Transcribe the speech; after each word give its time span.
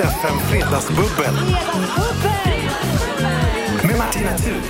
FM 0.00 0.38
Fredagsbubbel. 0.50 1.34
Med 3.82 3.98
Martina 3.98 4.38
Thun. 4.38 4.62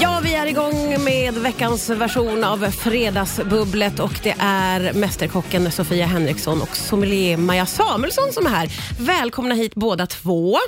Ja, 0.00 0.20
vi 0.24 0.34
är 0.34 0.46
igång 0.46 1.04
med 1.04 1.34
veckans 1.34 1.90
version 1.90 2.44
av 2.44 2.70
Fredagsbubblet 2.70 4.00
och 4.00 4.20
det 4.22 4.34
är 4.38 4.92
Mästerkocken 4.92 5.72
Sofia 5.72 6.06
Henriksson 6.06 6.62
och 6.62 6.76
sommelier 6.76 7.36
Maja 7.36 7.66
Samuelsson 7.66 8.32
som 8.32 8.46
är 8.46 8.50
här. 8.50 8.68
Välkomna 8.98 9.54
hit 9.54 9.74
båda 9.74 10.06
två. 10.06 10.58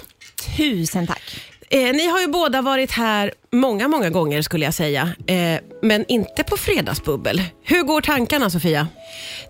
Tusen 0.57 1.07
tack. 1.07 1.54
Eh, 1.75 1.93
ni 1.93 2.07
har 2.07 2.21
ju 2.21 2.27
båda 2.29 2.63
varit 2.63 2.91
här 2.91 3.33
många, 3.53 3.89
många 3.89 4.11
gånger 4.11 4.43
skulle 4.43 4.65
jag 4.65 4.75
säga, 4.75 5.09
eh, 5.27 5.61
men 5.83 6.05
inte 6.09 6.45
på 6.45 6.57
Fredagsbubbel. 6.57 7.43
Hur 7.63 7.83
går 7.83 8.01
tankarna 8.01 8.51
Sofia? 8.51 8.89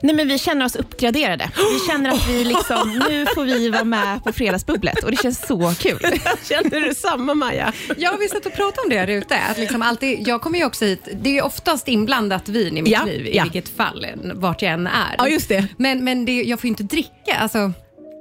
Nej, 0.03 0.15
men 0.15 0.29
vi 0.29 0.39
känner 0.39 0.65
oss 0.65 0.77
uppgraderade. 0.77 1.51
Vi 1.57 1.93
känner 1.93 2.11
att 2.11 2.29
vi 2.29 2.45
liksom, 2.45 3.03
nu 3.09 3.27
får 3.35 3.45
vi 3.45 3.69
vara 3.69 3.85
med 3.85 4.25
på 4.25 4.33
Fredagsbubblet 4.33 5.05
och 5.05 5.11
det 5.11 5.17
känns 5.17 5.47
så 5.47 5.75
kul. 5.79 5.99
Känner 6.49 6.89
du 6.89 6.95
samma 6.95 7.35
Maja? 7.35 7.73
Ja, 7.97 8.17
vi 8.21 8.29
satt 8.29 8.47
och 8.47 8.53
pratade 8.53 8.83
om 8.83 8.89
det 8.89 8.99
här 8.99 9.09
ute. 9.09 9.39
Att 9.51 9.59
liksom 9.59 9.83
alltid, 9.83 10.29
jag 10.29 10.41
kommer 10.41 10.59
ju 10.59 10.65
också 10.65 10.85
hit, 10.85 11.09
det 11.13 11.39
är 11.39 11.45
oftast 11.45 11.89
inblandat 11.89 12.49
vin 12.49 12.77
i 12.77 12.83
mitt 12.83 12.93
Ja, 12.93 13.05
liv, 13.05 13.27
i 13.27 13.37
ja. 13.37 13.43
vilket 13.43 13.77
fall, 13.77 14.07
vart 14.35 14.63
jag 14.63 14.73
än 14.73 14.87
är. 14.87 15.15
Ja, 15.19 15.29
just 15.29 15.49
det. 15.49 15.67
Men, 15.77 16.05
men 16.05 16.25
det, 16.25 16.43
jag 16.43 16.61
får 16.61 16.67
ju 16.67 16.71
inte 16.71 16.83
dricka. 16.83 17.35
Alltså, 17.39 17.73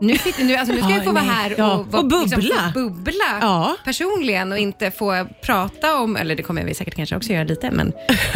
nu, 0.03 0.17
sitter, 0.17 0.43
nu, 0.43 0.55
alltså, 0.55 0.73
nu 0.75 0.81
ska 0.81 0.89
Ja, 0.89 0.95
jag 0.95 1.03
få 1.05 1.11
vara 1.11 1.23
nej. 1.23 1.33
här 1.33 1.55
Ja, 1.57 1.73
och, 1.73 1.87
vara- 1.87 2.01
och 2.01 2.07
bubbla. 2.09 2.37
Liksom, 2.37 2.71
bubbla 2.73 3.13
Ja. 3.41 3.75
personligen 3.85 4.51
och 4.51 4.57
inte 4.57 4.91
få 4.91 5.27
prata 5.41 5.95
om, 5.99 6.15
eller 6.17 6.35
det 6.35 6.43
kommer 6.43 6.63
vi 6.65 6.73
säkert 6.73 6.95
kanske 6.95 7.15
också 7.15 7.33
göra 7.33 7.43
lite, 7.43 7.71
men 7.71 7.93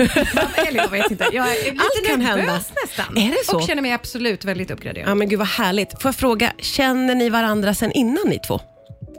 eller 0.67 0.77
jag 0.81 0.89
vet 0.89 1.11
inte. 1.11 1.25
Jag 1.33 1.47
är 1.47 1.71
lite 1.71 1.83
Allt 1.83 2.07
kan 2.09 2.21
hända. 2.21 2.53
nästan. 2.85 3.17
Är 3.17 3.29
det 3.29 3.45
så? 3.45 3.55
Och 3.57 3.63
känner 3.67 3.81
mig 3.81 3.91
absolut 3.91 4.45
väldigt 4.45 4.71
uppgraderad. 4.71 5.09
Ja, 5.09 5.15
men 5.15 5.29
gud 5.29 5.39
vad 5.39 5.47
härligt. 5.47 6.01
Får 6.01 6.09
jag 6.09 6.15
fråga, 6.15 6.51
känner 6.59 7.15
ni 7.15 7.29
varandra 7.29 7.73
sen 7.73 7.91
innan 7.91 8.27
ni 8.27 8.39
två? 8.47 8.59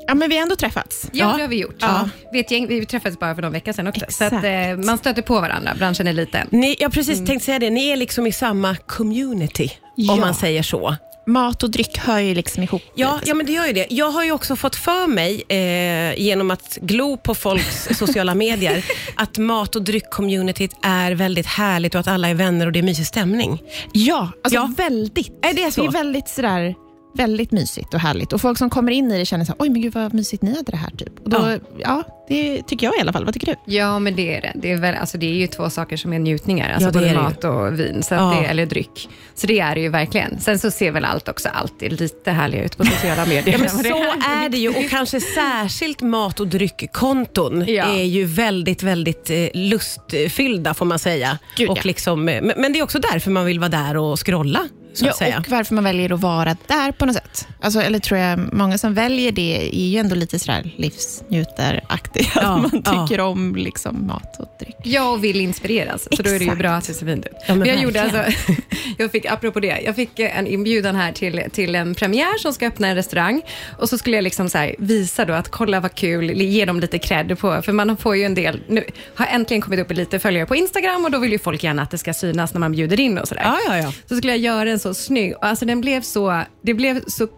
Ja, 0.06 0.14
men 0.14 0.28
vi 0.28 0.36
har 0.36 0.42
ändå 0.42 0.56
träffats. 0.56 1.08
Ja, 1.12 1.30
Ja. 1.30 1.36
det 1.36 1.42
har 1.42 1.48
vi 1.48 1.60
gjort. 1.60 1.76
Ja. 1.78 2.08
Vi, 2.32 2.44
gäng, 2.48 2.66
vi 2.68 2.86
träffades 2.86 3.18
bara 3.18 3.34
för 3.34 3.42
någon 3.42 3.52
vecka 3.52 3.72
sedan 3.72 3.86
också. 3.86 4.00
Så 4.00 4.24
Exakt. 4.24 4.32
att, 4.32 4.44
eh, 4.44 4.76
man 4.86 4.98
stöter 4.98 5.22
på 5.22 5.40
varandra, 5.40 5.72
branschen 5.78 6.06
är 6.06 6.12
liten. 6.12 6.46
Ni, 6.50 6.76
jag 6.78 6.92
precis 6.92 7.26
tänkt 7.26 7.44
säga 7.44 7.58
det, 7.58 7.70
ni 7.70 7.88
är 7.88 7.96
liksom 7.96 8.26
i 8.26 8.32
samma 8.32 8.76
community, 8.76 9.70
Ja. 9.96 10.12
om 10.12 10.20
man 10.20 10.34
säger 10.34 10.62
så. 10.62 10.96
Mat 11.28 11.62
och 11.62 11.70
dryck 11.70 11.98
hör 11.98 12.18
ju 12.18 12.34
liksom 12.34 12.62
ihop. 12.62 12.82
Ja, 12.94 13.20
ja, 13.26 13.34
men 13.34 13.46
det 13.46 13.52
gör 13.52 13.66
ju 13.66 13.72
det. 13.72 13.86
Jag 13.90 14.10
har 14.10 14.24
ju 14.24 14.32
också 14.32 14.56
fått 14.56 14.76
för 14.76 15.06
mig, 15.06 15.42
eh, 15.48 16.20
genom 16.20 16.50
att 16.50 16.78
glo 16.80 17.16
på 17.16 17.34
folks 17.34 17.88
sociala 17.98 18.34
medier, 18.34 18.84
att 19.14 19.38
mat 19.38 19.76
och 19.76 19.82
dryck-communityt 19.82 20.70
är 20.82 21.12
väldigt 21.12 21.46
härligt 21.46 21.94
och 21.94 22.00
att 22.00 22.08
alla 22.08 22.28
är 22.28 22.34
vänner 22.34 22.66
och 22.66 22.72
det 22.72 22.78
är 22.78 22.82
mysig 22.82 23.06
stämning. 23.06 23.62
ja 23.92 24.30
alltså 24.44 24.54
Ja. 24.60 24.72
väldigt. 24.76 25.44
Är 25.44 25.54
det 25.54 25.72
så? 25.72 25.80
Det 25.82 25.86
är 25.86 25.92
väldigt 25.92 26.28
sådär, 26.28 26.74
väldigt 27.18 27.52
mysigt 27.52 27.94
och 27.94 28.00
härligt. 28.00 28.32
Och 28.32 28.40
folk 28.40 28.58
som 28.58 28.70
kommer 28.70 28.92
in 28.92 29.12
i 29.12 29.18
det 29.18 29.24
känner 29.24 29.44
så 29.44 29.52
här, 29.52 29.56
oj 29.58 29.68
men 29.70 29.82
gud 29.82 29.94
vad 29.94 30.14
mysigt 30.14 30.42
ni 30.42 30.50
hade 30.56 30.70
det 30.70 30.76
här. 30.76 30.90
Typ. 30.90 31.12
Och 31.24 31.30
då, 31.30 31.36
Ja. 31.38 31.58
ja. 31.78 32.02
det 32.28 32.62
tycker 32.62 32.86
jag 32.86 32.96
i 32.96 33.00
alla 33.00 33.12
fall. 33.12 33.24
Vad 33.24 33.34
tycker 33.34 33.46
du? 33.46 33.74
Ja, 33.74 33.98
men 33.98 34.16
det 34.16 34.36
är 34.36 34.40
det. 34.40 34.52
Det 34.54 34.72
är, 34.72 34.76
väl, 34.76 34.94
alltså, 34.94 35.18
det 35.18 35.26
är 35.26 35.34
ju 35.34 35.46
två 35.46 35.70
saker 35.70 35.96
som 35.96 36.12
är 36.12 36.18
njutningar, 36.18 36.70
alltså 36.70 36.88
Ja, 36.88 36.92
både 36.92 37.08
är 37.08 37.14
mat 37.14 37.44
och 37.44 37.80
vin, 37.80 38.02
så 38.02 38.14
att 38.14 38.20
Ja. 38.34 38.40
det, 38.40 38.46
eller 38.46 38.66
dryck. 38.66 39.08
Så 39.34 39.46
det 39.46 39.60
är 39.60 39.74
det 39.74 39.80
ju 39.80 39.88
verkligen. 39.88 40.40
Sen 40.40 40.58
så 40.58 40.70
ser 40.70 40.90
väl 40.90 41.04
allt 41.04 41.28
också 41.28 41.48
alltid 41.48 42.00
lite 42.00 42.30
härligare 42.30 42.64
ut 42.66 42.76
på 42.76 42.84
sociala 42.84 43.26
medier. 43.28 43.52
Ja, 43.52 43.58
men 43.58 43.68
så 43.68 43.76
här. 44.20 44.44
är 44.44 44.48
det 44.48 44.58
ju 44.58 44.68
och 44.68 44.90
kanske 44.90 45.20
särskilt 45.20 46.02
mat 46.02 46.40
och 46.40 46.46
dryckkonton 46.48 47.62
är 47.62 48.02
ju 48.04 48.24
väldigt, 48.24 48.82
väldigt 48.82 49.30
eh, 49.30 49.36
lustfyllda 49.54 50.74
får 50.74 50.84
man 50.84 50.98
säga. 50.98 51.38
Gud, 51.56 51.68
och 51.70 51.86
liksom, 51.86 52.28
eh, 52.28 52.42
men, 52.42 52.52
men 52.60 52.72
det 52.72 52.78
är 52.78 52.82
också 52.82 52.98
därför 52.98 53.30
man 53.30 53.44
vill 53.46 53.58
vara 53.60 53.68
där 53.68 53.96
och 53.96 54.26
scrolla. 54.26 54.68
Så 54.98 55.04
att 55.04 55.08
Ja, 55.20 55.26
säga. 55.26 55.38
och 55.38 55.48
varför 55.48 55.74
man 55.74 55.84
väljer 55.84 56.12
att 56.12 56.20
vara 56.20 56.56
där 56.66 56.92
på 56.92 57.06
något 57.06 57.14
sätt. 57.14 57.48
Alltså, 57.60 57.80
eller 57.80 57.98
tror 57.98 58.20
jag, 58.20 58.52
många 58.52 58.78
som 58.78 58.94
väljer 58.94 59.32
det 59.32 59.68
är 59.74 59.86
ju 59.88 59.98
ändå 59.98 60.14
lite 60.14 60.38
sådär 60.38 60.70
livsnjutaraktiga. 60.76 62.26
Ja, 62.34 62.40
Att 62.66 62.72
man 62.72 62.82
ja. 62.84 63.06
tycker 63.06 63.20
om 63.20 63.56
liksom 63.56 64.06
mat 64.06 64.36
och 64.40 64.48
dryck. 64.60 64.76
Jag 64.84 65.18
vill 65.18 65.40
inspireras, 65.40 66.08
så 66.16 66.22
då 66.22 66.28
är 66.30 66.32
det 66.32 66.38
ju 66.38 66.42
Exakt. 66.44 66.58
bra 66.58 66.70
att 66.70 66.86
det 66.86 66.94
ser 66.94 67.06
fint 67.06 67.26
ut. 67.26 67.32
Ja, 67.48 67.66
jag, 67.66 67.82
gjorde 67.82 68.02
alltså, 68.02 68.24
jag 68.98 69.12
fick, 69.12 69.26
apropå 69.26 69.60
det, 69.60 69.80
jag 69.84 69.96
fick 69.96 70.18
en 70.18 70.46
inbjudan 70.46 70.96
här 70.96 71.12
till, 71.12 71.42
till 71.52 71.74
en 71.74 71.94
premiär 71.94 72.38
som 72.38 72.52
ska 72.52 72.66
öppna 72.66 72.88
en 72.88 72.94
restaurang. 72.96 73.42
Och 73.78 73.88
så 73.88 73.98
skulle 73.98 74.16
jag 74.16 74.22
liksom 74.22 74.48
så 74.48 74.58
här 74.58 74.74
visa 74.78 75.24
då 75.24 75.32
att 75.32 75.48
kolla 75.48 75.80
vad 75.80 75.94
kul, 75.94 76.30
ge 76.40 76.64
dem 76.64 76.80
lite 76.80 76.98
cred 76.98 77.38
på, 77.38 77.62
för 77.62 77.72
man 77.72 77.96
får 77.96 78.16
ju 78.16 78.24
en 78.24 78.34
del, 78.34 78.60
nu 78.68 78.84
har 79.14 79.26
äntligen 79.26 79.60
kommit 79.60 79.80
upp 79.80 79.92
lite 79.92 80.18
följare 80.18 80.46
på 80.46 80.56
Instagram 80.56 81.04
och 81.04 81.10
då 81.10 81.18
vill 81.18 81.32
ju 81.32 81.38
folk 81.38 81.62
gärna 81.64 81.82
att 81.82 81.90
det 81.90 81.98
ska 81.98 82.14
synas 82.14 82.52
när 82.54 82.60
man 82.60 82.72
bjuder 82.72 83.00
in 83.00 83.18
och 83.18 83.28
sådär. 83.28 83.42
Ja, 83.44 83.58
ja, 83.66 83.78
ja. 83.78 83.92
Så 84.08 84.16
skulle 84.16 84.32
jag 84.32 84.38
göra 84.40 84.70
en 84.70 84.78
så 84.78 84.87
snygg, 84.94 85.36
och 85.36 85.44
alltså 85.44 85.64
den 85.64 85.80
blev 85.80 86.00
så, 86.00 86.42
det 86.62 86.74
blev 86.74 87.04
så 87.06 87.28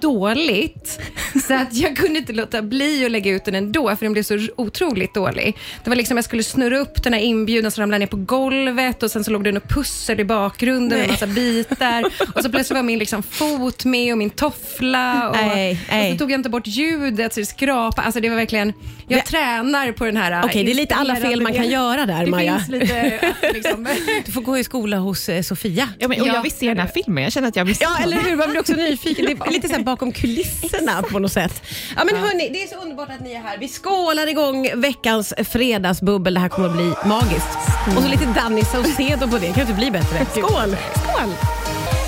dåligt 0.00 1.00
så 1.48 1.54
att 1.54 1.74
jag 1.74 1.96
kunde 1.96 2.18
inte 2.18 2.32
låta 2.32 2.62
bli 2.62 3.04
att 3.04 3.10
lägga 3.10 3.30
ut 3.30 3.44
den 3.44 3.54
ändå 3.54 3.96
för 3.96 4.04
den 4.06 4.12
blev 4.12 4.22
så 4.22 4.38
otroligt 4.56 5.14
dålig. 5.14 5.56
Det 5.84 5.90
var 5.90 5.96
liksom 5.96 6.16
jag 6.16 6.24
skulle 6.24 6.42
snurra 6.42 6.78
upp 6.78 7.02
den 7.02 7.12
här 7.12 7.20
inbjudan 7.20 7.70
så 7.70 7.80
ramlade 7.80 7.98
ner 7.98 8.06
på 8.06 8.16
golvet 8.16 9.02
och 9.02 9.10
sen 9.10 9.24
så 9.24 9.30
låg 9.30 9.44
det 9.44 9.52
något 9.52 9.68
pussel 9.68 10.20
i 10.20 10.24
bakgrunden 10.24 10.98
med 10.98 11.08
massa 11.08 11.26
bitar 11.26 12.04
och 12.34 12.42
så 12.42 12.50
plötsligt 12.50 12.76
var 12.76 12.82
min 12.82 12.98
liksom 12.98 13.22
fot 13.22 13.84
med 13.84 14.12
och 14.12 14.18
min 14.18 14.30
toffla 14.30 15.28
och, 15.30 15.36
Nej, 15.36 15.80
nej. 15.90 16.06
och 16.06 16.14
så 16.14 16.18
tog 16.18 16.30
jag 16.32 16.38
inte 16.38 16.48
bort 16.50 16.66
ljudet 16.66 17.34
så 17.34 17.40
det 17.40 17.46
skrapade. 17.46 18.06
Alltså 18.06 18.20
det 18.20 18.28
var 18.28 18.36
verkligen, 18.36 18.72
jag 19.08 19.18
Det- 19.20 19.24
tränar 19.26 19.92
på 19.92 20.04
den 20.04 20.16
här 20.16 20.42
Okej, 20.44 20.64
det 20.64 20.70
är 20.70 20.74
lite 20.74 20.94
alla 20.94 21.16
fel 21.16 21.40
man 21.42 21.52
kan 21.54 21.68
göra 21.70 22.06
där, 22.06 22.24
det 22.24 22.30
Maja. 22.30 22.56
finns 22.58 22.68
lite, 22.68 23.20
liksom, 23.54 23.88
Du 24.26 24.32
får 24.32 24.40
gå 24.40 24.58
i 24.58 24.64
skola 24.64 24.96
hos 24.96 25.28
eh, 25.28 25.42
Sofia. 25.42 25.88
Ja, 25.98 26.08
men, 26.08 26.20
och 26.20 26.26
Ja, 26.28 26.34
jag 26.34 26.42
vill 26.42 26.52
se 26.52 26.68
den 26.68 26.78
här 26.78 26.90
filmen. 26.94 27.24
Jag 27.24 27.32
känner 27.32 27.48
att 27.48 27.56
jag 27.56 27.66
blir 27.66 27.76
Ja, 27.80 27.98
eller 28.02 28.16
hur? 28.16 28.36
Man 28.36 28.50
blir 28.50 28.60
också 28.60 28.72
nyfiken. 28.72 29.24
Det 29.24 29.32
är 29.46 29.50
lite 29.52 29.67
så 29.68 29.74
här 29.74 29.82
bakom 29.82 30.12
kulisserna 30.12 31.02
på 31.02 31.18
något 31.18 31.32
sätt. 31.32 31.62
Ja, 31.96 32.04
men 32.04 32.16
hörni, 32.16 32.50
det 32.52 32.62
är 32.62 32.66
så 32.66 32.82
underbart 32.82 33.10
att 33.10 33.20
ni 33.20 33.32
är 33.32 33.40
här. 33.40 33.58
Vi 33.58 33.68
skålar 33.68 34.26
igång 34.26 34.70
veckans 34.74 35.34
fredagsbubbel. 35.50 36.34
Det 36.34 36.40
här 36.40 36.48
kommer 36.48 36.68
att 36.68 36.76
bli 36.76 36.92
magiskt. 37.04 37.58
Och 37.96 38.02
så 38.02 38.08
lite 38.08 38.24
Danny 38.26 38.62
Saucedo 38.62 39.28
på 39.28 39.38
det. 39.38 39.46
Det 39.46 39.52
kan 39.52 39.60
inte 39.60 39.74
bli 39.74 39.90
bättre. 39.90 40.26
Skål! 40.30 40.76
Skål! 40.94 41.34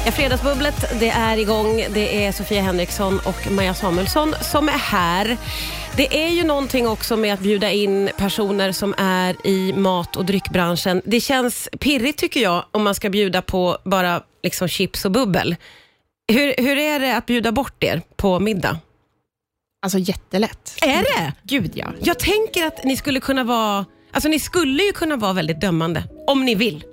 Ja, 0.07 0.13
fredagsbubblet 0.13 1.01
det 1.01 1.09
är 1.09 1.37
igång. 1.37 1.85
Det 1.95 2.25
är 2.25 2.33
Sofia 2.33 2.63
Henriksson 2.63 3.21
och 3.25 3.51
Maja 3.51 3.75
Samuelsson 3.75 4.35
som 4.41 4.69
är 4.69 4.79
här. 4.79 5.37
Det 5.97 6.25
är 6.25 6.29
ju 6.29 6.45
någonting 6.45 6.89
också 6.89 7.17
med 7.17 7.35
att 7.35 7.41
bjuda 7.41 7.71
in 7.71 8.11
personer 8.17 8.73
som 8.73 8.95
är 8.99 9.47
i 9.47 9.73
mat 9.73 10.17
och 10.17 10.25
dryckbranschen. 10.25 11.03
Det 11.05 11.21
känns 11.21 11.69
pirrigt 11.79 12.19
tycker 12.19 12.41
jag 12.41 12.65
om 12.71 12.83
man 12.83 12.95
ska 12.95 13.11
bjuda 13.11 13.43
på 13.43 13.79
bara 13.85 14.23
liksom 14.43 14.69
chips 14.69 15.05
och 15.05 15.11
bubbel. 15.11 15.57
Hur, 16.33 16.55
hur 16.59 16.79
är 16.79 17.01
det 17.01 17.17
att 17.17 17.27
bjuda 17.27 17.53
bort 17.53 17.85
er 17.85 18.03
på 18.17 18.41
middag? 18.41 18.79
Alltså 19.83 19.99
jättelätt. 19.99 20.79
Är 20.83 21.03
det? 21.03 21.33
Gud 21.43 21.73
ja. 21.75 21.87
Jag 22.01 22.19
tänker 22.19 22.67
att 22.67 22.85
ni 22.85 22.97
skulle 22.97 23.21
kunna 23.21 23.45
vara 23.45 23.87
Alltså 24.13 24.29
ni 24.29 24.39
skulle 24.39 24.83
ju 24.83 24.93
kunna 24.93 25.17
vara 25.17 25.33
väldigt 25.33 25.61
dömande, 25.61 26.05
om 26.27 26.45
ni 26.45 26.55
vill. 26.55 26.85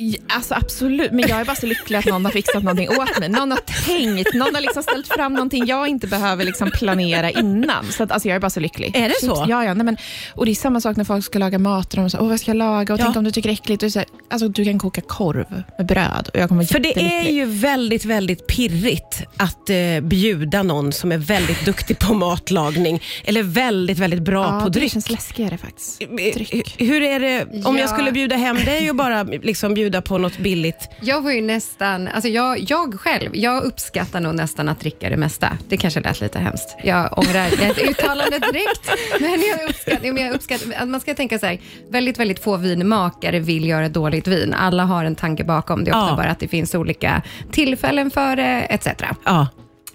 Ja, 0.00 0.18
Alltså 0.28 0.54
absolut, 0.54 1.12
men 1.12 1.28
jag 1.28 1.40
är 1.40 1.44
bara 1.44 1.56
så 1.56 1.66
lycklig 1.66 1.98
att 1.98 2.04
någon 2.06 2.24
har 2.24 2.32
fixat 2.32 2.62
någonting 2.62 2.88
åt 2.88 3.18
mig. 3.20 3.28
Någon 3.28 3.50
har 3.50 3.58
tänkt, 3.86 4.34
någon 4.34 4.54
har 4.54 4.60
liksom 4.62 4.82
ställt 4.82 5.08
fram 5.08 5.32
någonting 5.32 5.66
jag 5.66 5.88
inte 5.88 6.06
behöver 6.06 6.44
liksom 6.44 6.70
planera 6.70 7.30
innan. 7.30 7.84
Så 7.92 8.02
att, 8.02 8.12
alltså, 8.12 8.28
jag 8.28 8.36
är 8.36 8.40
bara 8.40 8.50
så 8.50 8.60
lycklig. 8.60 8.96
Är 8.96 9.08
det 9.08 9.14
så? 9.20 9.44
Ja, 9.48 9.64
ja. 9.64 9.74
Nej, 9.74 9.84
men, 9.84 9.96
och 10.34 10.44
det 10.46 10.50
är 10.52 10.54
samma 10.54 10.80
sak 10.80 10.96
när 10.96 11.04
folk 11.04 11.24
ska 11.24 11.38
laga 11.38 11.58
mat. 11.58 11.94
Och 11.94 12.00
de 12.00 12.10
säger, 12.10 12.24
åh 12.24 12.28
vad 12.30 12.40
ska 12.40 12.50
jag 12.50 12.56
laga? 12.56 12.94
Och 12.94 13.00
Ja. 13.00 13.04
tänk 13.04 13.16
om 13.16 13.24
du 13.24 13.30
tycker 13.30 13.48
det 13.48 13.52
är 13.52 13.54
äckligt. 13.54 13.82
Och 13.82 13.92
så 13.92 13.98
här, 13.98 14.08
alltså, 14.30 14.48
du 14.48 14.64
kan 14.64 14.78
koka 14.78 15.00
korv 15.00 15.62
med 15.78 15.86
bröd 15.86 16.28
och 16.34 16.40
jag 16.40 16.48
kommer 16.48 16.64
För 16.64 16.78
det 16.78 16.98
är 16.98 17.30
ju 17.30 17.44
väldigt, 17.44 18.04
väldigt 18.04 18.46
pirrigt 18.46 19.22
att 19.36 19.70
eh, 19.70 19.76
bjuda 20.02 20.62
någon 20.62 20.92
som 20.92 21.12
är 21.12 21.18
väldigt 21.18 21.64
duktig 21.64 21.98
på 21.98 22.14
matlagning 22.14 23.02
eller 23.24 23.42
väldigt, 23.42 23.98
väldigt 23.98 24.22
bra 24.22 24.44
ja, 24.44 24.60
på 24.60 24.68
det 24.68 24.78
dryck. 24.80 24.92
känns 24.92 25.10
läskigare 25.10 25.58
faktiskt. 25.58 26.00
Dryck. 26.34 26.54
Eh, 26.80 26.86
Hur 26.86 27.02
är 27.02 27.20
det 27.20 27.44
om 27.64 27.76
jag 27.76 27.84
Ja. 27.88 27.92
skulle 27.94 28.12
bjuda 28.12 28.36
hem 28.36 28.56
dig 28.56 28.90
och 28.90 28.96
bara 28.96 29.22
liksom 29.22 29.74
bjuda 29.74 29.87
på 30.00 30.18
något 30.18 30.38
billigt? 30.38 30.88
Jag 31.02 31.20
var 31.22 31.30
ju 31.30 31.40
nästan, 31.40 32.08
alltså 32.08 32.28
jag, 32.28 32.58
jag 32.70 33.00
själv, 33.00 33.30
jag 33.36 33.62
uppskattar 33.62 34.20
nog 34.20 34.34
nästan 34.34 34.68
att 34.68 34.80
dricka 34.80 35.10
det 35.10 35.16
mesta. 35.16 35.58
Det 35.68 35.76
kanske 35.76 36.00
lät 36.00 36.20
lite 36.20 36.38
hemskt. 36.38 36.76
Jag 36.84 37.18
ångrar 37.18 37.46
ett 37.46 37.78
uttalande 37.78 38.38
direkt. 38.38 38.90
Men 39.20 39.30
jag 39.42 39.70
uppskattar, 39.70 40.12
men 40.12 40.24
jag 40.26 40.34
uppskattar 40.34 40.72
att 40.82 40.88
man 40.88 41.00
ska 41.00 41.14
tänka 41.14 41.38
så 41.38 41.46
här, 41.46 41.58
väldigt, 41.90 42.18
väldigt 42.18 42.38
få 42.38 42.56
vinmakare 42.56 43.38
vill 43.40 43.68
göra 43.68 43.88
dåligt 43.88 44.26
vin. 44.28 44.54
Alla 44.54 44.84
har 44.84 45.04
en 45.04 45.14
tanke 45.14 45.44
bakom. 45.44 45.84
Det 45.84 45.90
är 45.90 45.94
ofta 46.02 46.08
Ja. 46.10 46.16
bara 46.16 46.30
att 46.30 46.40
det 46.40 46.48
finns 46.48 46.74
olika 46.74 47.22
tillfällen 47.52 48.10
för 48.10 48.36
det, 48.36 48.44
etc. 48.70 48.86
Ja. 49.24 49.46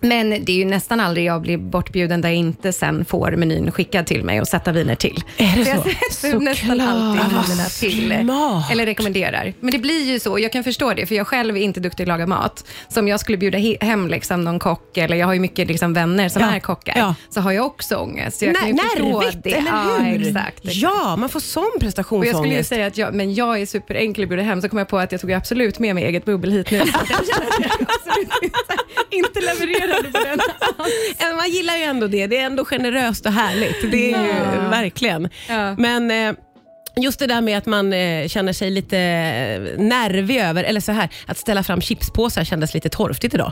Men 0.03 0.29
det 0.29 0.51
är 0.51 0.55
ju 0.55 0.65
nästan 0.65 1.00
aldrig 1.00 1.25
jag 1.25 1.41
blir 1.41 1.57
bortbjuden 1.57 2.21
där 2.21 2.29
jag 2.29 2.38
inte 2.38 2.73
sen 2.73 3.05
får 3.05 3.31
menyn 3.31 3.71
skickad 3.71 4.05
till 4.05 4.23
mig 4.23 4.41
och 4.41 4.47
sätta 4.47 4.71
viner 4.71 4.95
till. 4.95 5.23
Är 5.38 5.55
det 5.55 5.69
jag 5.69 5.83
så? 5.83 5.89
sätter 6.13 6.39
nästan 6.39 6.81
alltid 6.81 7.21
Vad 7.35 7.45
vinerna 7.47 7.69
till. 7.69 8.19
smart. 8.23 8.71
Eller 8.71 8.85
rekommenderar. 8.85 9.53
Men 9.59 9.71
det 9.71 9.79
blir 9.79 10.03
ju 10.11 10.19
så. 10.19 10.39
Jag 10.39 10.51
kan 10.51 10.63
förstå 10.63 10.94
det, 10.94 11.05
för 11.05 11.15
jag 11.15 11.27
själv 11.27 11.57
är 11.57 11.61
inte 11.61 11.79
duktig 11.79 12.03
att 12.03 12.07
laga 12.07 12.27
mat. 12.27 12.65
Så 12.89 13.00
om 13.00 13.07
jag 13.07 13.19
skulle 13.19 13.38
bjuda 13.38 13.57
he- 13.57 13.83
hem 13.83 14.07
liksom 14.07 14.44
någon 14.44 14.59
kock, 14.59 14.97
eller 14.97 15.17
jag 15.17 15.25
har 15.27 15.33
ju 15.33 15.39
mycket 15.39 15.67
liksom 15.67 15.94
vänner 15.94 16.29
som 16.29 16.41
Ja, 16.41 16.55
är 16.55 16.59
kockar, 16.59 16.94
ja. 16.97 17.15
så 17.29 17.41
har 17.41 17.51
jag 17.51 17.65
också 17.65 17.95
ångest. 17.95 18.39
Så 18.39 18.45
jag 18.45 18.55
kan 18.55 18.67
ju 18.67 18.73
nervigt, 18.73 19.44
det. 19.44 19.51
eller 19.53 19.71
Ja, 19.71 19.97
hur? 20.03 20.27
exakt. 20.27 20.57
exakt. 20.59 20.75
Ja, 20.75 21.15
man 21.15 21.29
får 21.29 21.39
sån 21.39 21.63
Och 21.63 21.67
jag 21.67 21.73
skulle 21.73 21.77
ju 21.77 21.79
prestationsångest. 21.79 22.69
säga 22.69 22.88
att 22.88 22.97
jag, 22.97 23.13
men 23.13 23.33
jag 23.33 23.61
är 23.61 23.65
superenkel 23.65 24.23
att 24.23 24.29
bjuda 24.29 24.44
hem, 24.44 24.61
så 24.61 24.69
kom 24.69 24.77
jag 24.79 24.88
på 24.88 24.97
att 24.97 25.11
jag 25.11 25.21
tog 25.21 25.31
absolut 25.31 25.79
med 25.79 25.95
mig 25.95 26.03
eget 26.03 26.25
bubbel 26.25 26.51
hit 26.51 26.71
nu. 26.71 26.79
Så 26.79 26.97
att 26.97 27.09
Eh, 31.19 31.36
Man 31.38 31.50
gillar 31.50 31.78
ju 31.78 31.84
ändå 31.84 32.07
det. 32.07 32.28
Det 32.28 32.38
är 32.38 32.45
ändå 32.45 32.66
generöst 32.66 33.25
och 33.25 33.31
härligt. 33.34 33.92
Det 33.92 34.13
är 34.13 34.22
ju 34.24 34.28
Ja. 34.63 34.69
verkligen. 34.69 35.30
Ja. 35.50 35.75
Men 35.78 36.12
eh, 36.12 36.34
just 37.01 37.19
det 37.19 37.28
där 37.28 37.42
med 37.42 37.57
att 37.57 37.66
man 37.66 37.94
eh, 37.94 38.28
känner 38.28 38.54
sig 38.54 38.69
lite 38.69 38.98
eh, 38.98 39.81
nervig 39.84 40.38
över, 40.38 40.63
eller 40.63 40.80
så 40.81 40.92
här, 40.92 41.10
att 41.28 41.38
ställa 41.38 41.63
fram 41.63 41.81
chipspåsar 41.81 42.44
kändes 42.44 42.74
lite 42.74 42.90
torftigt 42.90 43.34
idag. 43.34 43.51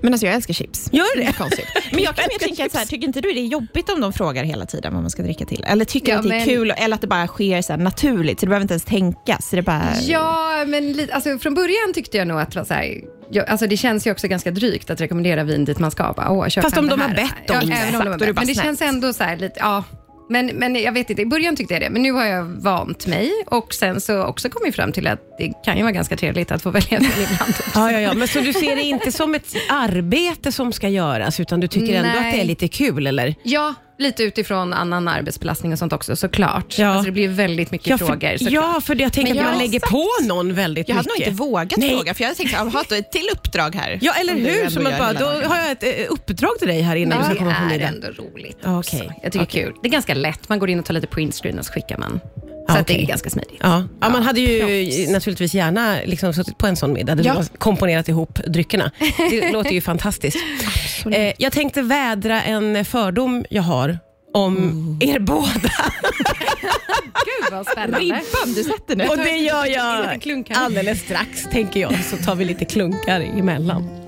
Men 0.00 0.12
alltså 0.12 0.26
jag 0.26 0.34
älskar 0.34 0.54
chips. 0.54 0.88
Gör 0.92 1.16
det? 1.16 1.22
är 1.24 1.32
konstigt. 1.32 1.66
Men 1.92 2.02
jag 2.02 2.16
kan 2.16 2.24
mer 2.32 2.38
tänka 2.46 2.68
så 2.72 2.78
här, 2.78 2.86
tycker 2.86 3.06
inte 3.06 3.20
du 3.20 3.32
det 3.32 3.40
är 3.40 3.46
jobbigt 3.46 3.88
om 3.90 4.00
de 4.00 4.12
frågar 4.12 4.44
hela 4.44 4.66
tiden 4.66 4.92
vad 4.94 5.02
man 5.02 5.10
ska 5.10 5.22
dricka 5.22 5.44
till? 5.44 5.64
Eller 5.66 5.84
tycker 5.84 6.06
du 6.06 6.12
Ja, 6.12 6.18
att 6.18 6.22
det 6.28 6.28
är 6.34 6.38
men- 6.38 6.46
kul 6.46 6.70
eller 6.76 6.94
att 6.94 7.00
det 7.00 7.06
bara 7.06 7.26
sker 7.26 7.62
så 7.62 7.76
naturligt 7.76 8.40
så 8.40 8.46
du 8.46 8.50
behöver 8.50 8.62
inte 8.64 8.74
ens 8.74 8.84
tänka? 8.84 9.38
Så 9.42 9.56
det 9.56 9.62
bara... 9.62 9.82
Ja, 10.02 10.64
men 10.66 10.92
li- 10.92 11.10
alltså, 11.12 11.38
från 11.38 11.54
början 11.54 11.92
tyckte 11.94 12.16
jag 12.18 12.26
nog 12.28 12.40
att 12.40 12.50
det 12.52 12.58
var 12.58 12.64
så 12.66 12.74
här, 12.74 12.94
jag, 13.30 13.48
alltså, 13.48 13.66
det 13.66 13.76
känns 13.76 14.06
ju 14.06 14.10
också 14.10 14.28
ganska 14.28 14.50
drygt 14.50 14.90
att 14.90 15.00
rekommendera 15.00 15.44
vin 15.44 15.64
dit 15.64 15.78
man 15.78 15.90
ska. 15.90 16.12
Bara, 16.12 16.30
Åh, 16.30 16.48
köp 16.48 16.64
Fast 16.64 16.76
om 16.76 16.88
de 16.88 17.00
har 17.00 17.08
här. 17.08 17.16
bett 17.16 17.50
om 17.50 17.56
ja, 17.60 17.66
det. 17.66 17.72
Även 17.72 17.94
om 17.94 18.00
de 18.04 18.08
har 18.08 18.14
Exakt, 18.14 18.18
bett. 18.18 18.34
Men 18.34 18.46
det 18.46 18.54
snällt. 18.54 18.66
känns 18.66 18.82
ändå 18.82 19.12
så 19.12 19.24
här 19.24 19.36
lite, 19.36 19.60
ja. 19.60 19.84
Men, 20.28 20.46
men 20.46 20.76
jag 20.76 20.92
vet 20.92 21.10
inte, 21.10 21.22
i 21.22 21.26
början 21.26 21.56
tyckte 21.56 21.74
jag 21.74 21.82
det, 21.82 21.90
men 21.90 22.02
nu 22.02 22.12
har 22.12 22.24
jag 22.24 22.44
vant 22.44 23.06
mig 23.06 23.32
och 23.46 23.74
sen 23.74 24.00
så 24.00 24.24
också 24.24 24.48
kommit 24.48 24.74
fram 24.76 24.92
till 24.92 25.06
att 25.06 25.20
det 25.38 25.52
kan 25.64 25.76
ju 25.76 25.82
vara 25.82 25.92
ganska 25.92 26.16
trevligt 26.16 26.50
att 26.50 26.62
få 26.62 26.70
välja 26.70 26.98
vin 26.98 27.08
ibland. 27.32 27.54
Ja, 27.74 27.92
ja, 27.92 28.00
ja. 28.00 28.14
Men 28.14 28.28
så 28.28 28.40
du 28.40 28.52
ser 28.52 28.76
det 28.76 28.82
inte 28.82 29.12
som 29.12 29.34
ett 29.34 29.54
arbete 29.68 30.52
som 30.52 30.72
ska 30.72 30.88
göras, 30.88 31.40
utan 31.40 31.60
du 31.60 31.68
tycker 31.68 31.94
ändå 31.94 32.08
Nej. 32.08 32.18
att 32.28 32.34
det 32.34 32.40
är 32.40 32.44
lite 32.44 32.68
kul, 32.68 33.06
eller? 33.06 33.34
Ja, 33.42 33.74
lite 34.00 34.22
utifrån 34.22 34.72
annan 34.72 35.08
arbetsbelastning 35.08 35.72
och 35.72 35.78
sånt 35.78 35.92
också 35.92 36.16
såklart. 36.16 36.78
Ja. 36.78 36.86
Alltså, 36.88 37.04
det 37.06 37.12
blir 37.12 37.28
väldigt 37.28 37.70
mycket 37.70 37.98
för, 37.98 38.06
frågor 38.06 38.36
såklart. 38.38 38.52
ja, 38.74 38.80
för 38.80 39.00
jag 39.00 39.12
tänker 39.12 39.32
att 39.32 39.36
man 39.44 39.52
jag- 39.52 39.58
lägger 39.62 39.80
på 39.80 40.06
någon 40.28 40.54
väldigt 40.54 40.88
Jag 40.88 40.96
hade 40.96 41.08
nog 41.08 41.18
mycket. 41.18 41.28
inte 41.32 41.38
vågat 41.42 41.76
Nej. 41.78 41.90
fråga, 41.96 42.14
för 42.14 42.22
jag 42.22 42.28
hade 42.28 42.36
tänkt 42.38 42.52
jaha, 42.52 42.84
då 42.88 42.94
är 42.94 42.98
ett 42.98 43.12
till 43.12 43.28
uppdrag 43.32 43.74
här. 43.74 43.98
Ja, 44.02 44.12
eller 44.20 44.34
hur? 44.34 44.66
att 44.66 44.72
gör 44.74 44.98
bara, 44.98 45.12
då 45.12 45.26
har 45.48 45.56
jag 45.56 45.70
ett 45.70 45.82
eh, 45.82 45.90
uppdrag 46.08 46.58
till 46.58 46.68
dig 46.68 46.80
här 46.82 46.96
inne. 46.96 47.16
du 47.18 47.24
ska 47.24 47.34
komma 47.34 47.54
på 47.54 47.60
det 47.60 47.74
är 47.74 47.78
middag. 47.78 47.88
ändå 47.88 48.22
roligt. 48.22 48.58
Ja, 48.62 48.78
också. 48.78 48.96
okej. 48.96 49.20
Jag 49.22 49.32
tycker 49.32 49.44
Okej. 49.44 49.60
det 49.62 49.62
är 49.62 49.66
kul. 49.66 49.74
Det 49.82 49.88
är 49.88 49.92
ganska 49.92 50.14
lätt. 50.14 50.48
Man 50.48 50.58
går 50.58 50.70
in 50.70 50.78
och 50.78 50.84
tar 50.84 50.94
lite 50.94 51.06
printscreen 51.06 51.58
och 51.58 51.64
så 51.66 51.72
skickar 51.72 51.98
man. 51.98 52.20
Så 52.70 52.76
Ja, 52.76 52.80
att 52.80 52.86
det 52.86 53.02
är 53.02 53.06
ganska 53.06 53.30
smidigt. 53.30 53.56
Ja. 53.60 53.84
ja, 54.00 54.08
man 54.10 54.22
hade 54.22 54.40
ju 54.40 55.06
naturligtvis 55.12 55.54
gärna 55.54 55.96
liksom 56.04 56.34
suttit 56.34 56.58
på 56.58 56.66
en 56.66 56.76
sån 56.76 56.92
middag 56.92 57.14
där 57.14 57.24
Ja. 57.24 57.32
du 57.32 57.36
har 57.38 57.44
komponerat 57.44 58.08
ihop 58.08 58.38
dryckerna. 58.46 58.90
Det 59.30 59.52
låter 59.52 59.70
ju 59.70 59.80
fantastiskt. 59.80 60.36
Eh, 61.12 61.32
jag 61.38 61.52
tänkte 61.52 61.82
vädra 61.82 62.42
en 62.42 62.84
fördom 62.84 63.44
jag 63.50 63.62
har 63.62 63.98
om 64.34 64.98
er 65.00 65.18
båda. 65.18 65.50
Gud 67.24 67.52
vad 67.52 67.66
spännande. 67.66 67.98
Ribban 67.98 68.54
du 68.54 68.64
sätter 68.64 68.96
nu. 68.96 69.06
Och 69.08 69.16
det 69.16 69.36
gör 69.36 69.66
jag 69.66 70.20
alldeles 70.54 71.00
strax, 71.00 71.44
tänker 71.52 71.80
jag. 71.80 71.94
Så 72.10 72.16
tar 72.16 72.34
vi 72.34 72.44
lite 72.44 72.64
klunkar 72.64 73.20
emellan. 73.20 73.99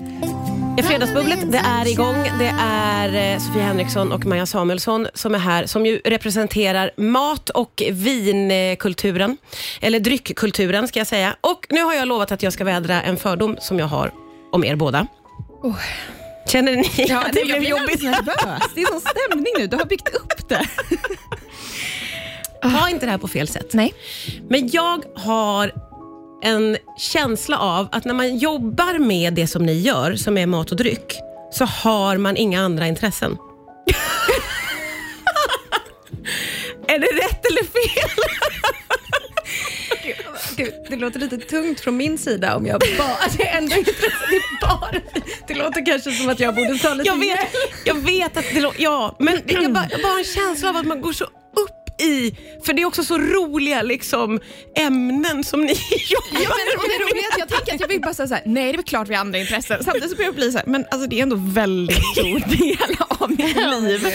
Fredagsbubblet 0.81 1.51
det 1.51 1.57
är 1.57 1.87
igång. 1.87 2.15
Det 2.39 2.53
är 2.59 3.33
eh, 3.33 3.39
Sofia 3.39 3.63
Henriksson 3.63 4.11
och 4.11 4.25
Maja 4.25 4.45
Samuelsson 4.45 5.07
som 5.13 5.35
är 5.35 5.39
här, 5.39 5.65
som 5.65 5.85
ju 5.85 6.01
representerar 6.05 6.91
mat 6.97 7.49
och 7.49 7.83
vinkulturen. 7.91 9.37
Eller 9.81 9.99
dryckkulturen 9.99 10.87
ska 10.87 10.99
jag 10.99 11.07
säga. 11.07 11.35
Och 11.41 11.65
nu 11.69 11.83
har 11.83 11.93
jag 11.93 12.07
lovat 12.07 12.31
att 12.31 12.43
jag 12.43 12.53
ska 12.53 12.63
vädra 12.63 13.01
en 13.01 13.17
fördom 13.17 13.57
som 13.59 13.79
jag 13.79 13.85
har 13.87 14.11
om 14.51 14.63
er 14.63 14.75
båda. 14.75 15.07
Känner 16.47 16.75
ni 16.75 16.89
Ja, 17.07 17.19
att 17.25 17.33
det 17.33 17.39
jag 17.39 17.47
blev 17.47 17.59
blir 17.59 17.69
jobbigt? 17.69 18.03
jobbigt 18.03 18.03
nervös. 18.03 18.63
Det 18.75 18.81
är 18.81 18.85
sån 18.85 19.01
stämning 19.01 19.53
nu. 19.57 19.67
Du 19.67 19.77
har 19.77 19.85
byggt 19.85 20.15
upp 20.15 20.49
det. 20.49 20.67
Ta 22.79 22.89
inte 22.89 23.05
det 23.05 23.11
här 23.11 23.17
på 23.17 23.27
fel 23.27 23.47
sätt. 23.47 23.73
Nej. 23.73 23.93
Men 24.49 24.69
jag 24.71 25.03
har 25.15 25.71
en 26.43 26.77
känsla 26.97 27.57
av 27.59 27.87
att 27.91 28.05
när 28.05 28.13
man 28.13 28.37
jobbar 28.37 28.99
med 28.99 29.33
det 29.33 29.47
som 29.47 29.65
ni 29.65 29.73
gör, 29.81 30.15
som 30.15 30.37
är 30.37 30.45
mat 30.45 30.71
och 30.71 30.77
dryck, 30.77 31.19
så 31.51 31.65
har 31.65 32.17
man 32.17 32.37
inga 32.37 32.61
andra 32.61 32.87
intressen. 32.87 33.31
är 36.87 36.99
det 36.99 37.07
rätt 37.25 37.45
eller 37.45 37.63
fel? 37.63 38.09
Gud, 40.57 40.73
det 40.89 40.95
låter 40.95 41.19
lite 41.19 41.37
tungt 41.37 41.79
från 41.79 41.97
min 41.97 42.17
sida 42.17 42.55
om 42.55 42.65
jag 42.65 42.81
bara... 42.97 43.17
Det 43.37 43.47
är 43.47 43.57
ändå 43.57 43.75
det 43.75 43.91
är 44.35 44.61
bara... 44.61 45.01
Det 45.47 45.53
låter 45.53 45.85
kanske 45.85 46.11
som 46.11 46.29
att 46.29 46.39
jag 46.39 46.55
borde 46.55 46.77
ta 46.77 46.93
lite 46.93 47.09
Jag 47.09 47.19
vet, 47.19 47.27
hjälp. 47.27 47.49
jag 47.85 47.95
vet 47.95 48.37
att 48.37 48.45
det 48.53 48.59
lå- 48.61 48.73
Ja, 48.77 49.15
men 49.19 49.41
jag 49.47 49.73
bara, 49.73 49.87
jag 49.91 50.01
bara 50.01 50.11
har 50.11 50.19
en 50.19 50.25
känsla 50.25 50.69
av 50.69 50.75
att 50.77 50.85
man 50.85 51.01
går 51.01 51.13
så 51.13 51.25
i... 52.03 52.35
För 52.65 52.73
det 52.73 52.81
är 52.81 52.85
också 52.85 53.03
så 53.03 53.17
roliga 53.17 53.81
liksom, 53.81 54.39
ämnen 54.77 55.43
som 55.43 55.61
ni 55.61 55.73
jobbar 56.09 56.43
Ja, 56.43 56.49
men, 56.49 56.77
och 56.79 56.83
det 56.89 57.03
roliga 57.03 57.25
är 57.27 57.33
att 57.33 57.39
jag 57.39 57.49
tänker 57.49 57.73
att 57.75 57.81
jag 57.81 57.87
vill 57.87 58.01
bara 58.01 58.13
säga 58.13 58.27
så 58.27 58.33
här, 58.33 58.43
nej 58.45 58.63
det 58.63 58.69
är 58.69 58.73
väl 58.77 58.83
klart 58.83 59.07
vi 59.07 59.13
har 59.13 59.21
andra 59.21 59.39
intressen. 59.39 59.83
Samtidigt 59.83 60.09
så 60.09 60.15
börjar 60.15 60.27
jag 60.27 60.35
bli 60.35 60.51
så 60.51 60.57
här, 60.57 60.65
men 60.67 60.85
alltså 60.91 61.07
det 61.09 61.19
är 61.19 61.23
ändå 61.23 61.35
väldigt 61.39 62.05
stor 62.15 62.39
del 62.57 62.97
av 63.07 63.29
mitt 63.29 63.55
liv. 63.55 64.07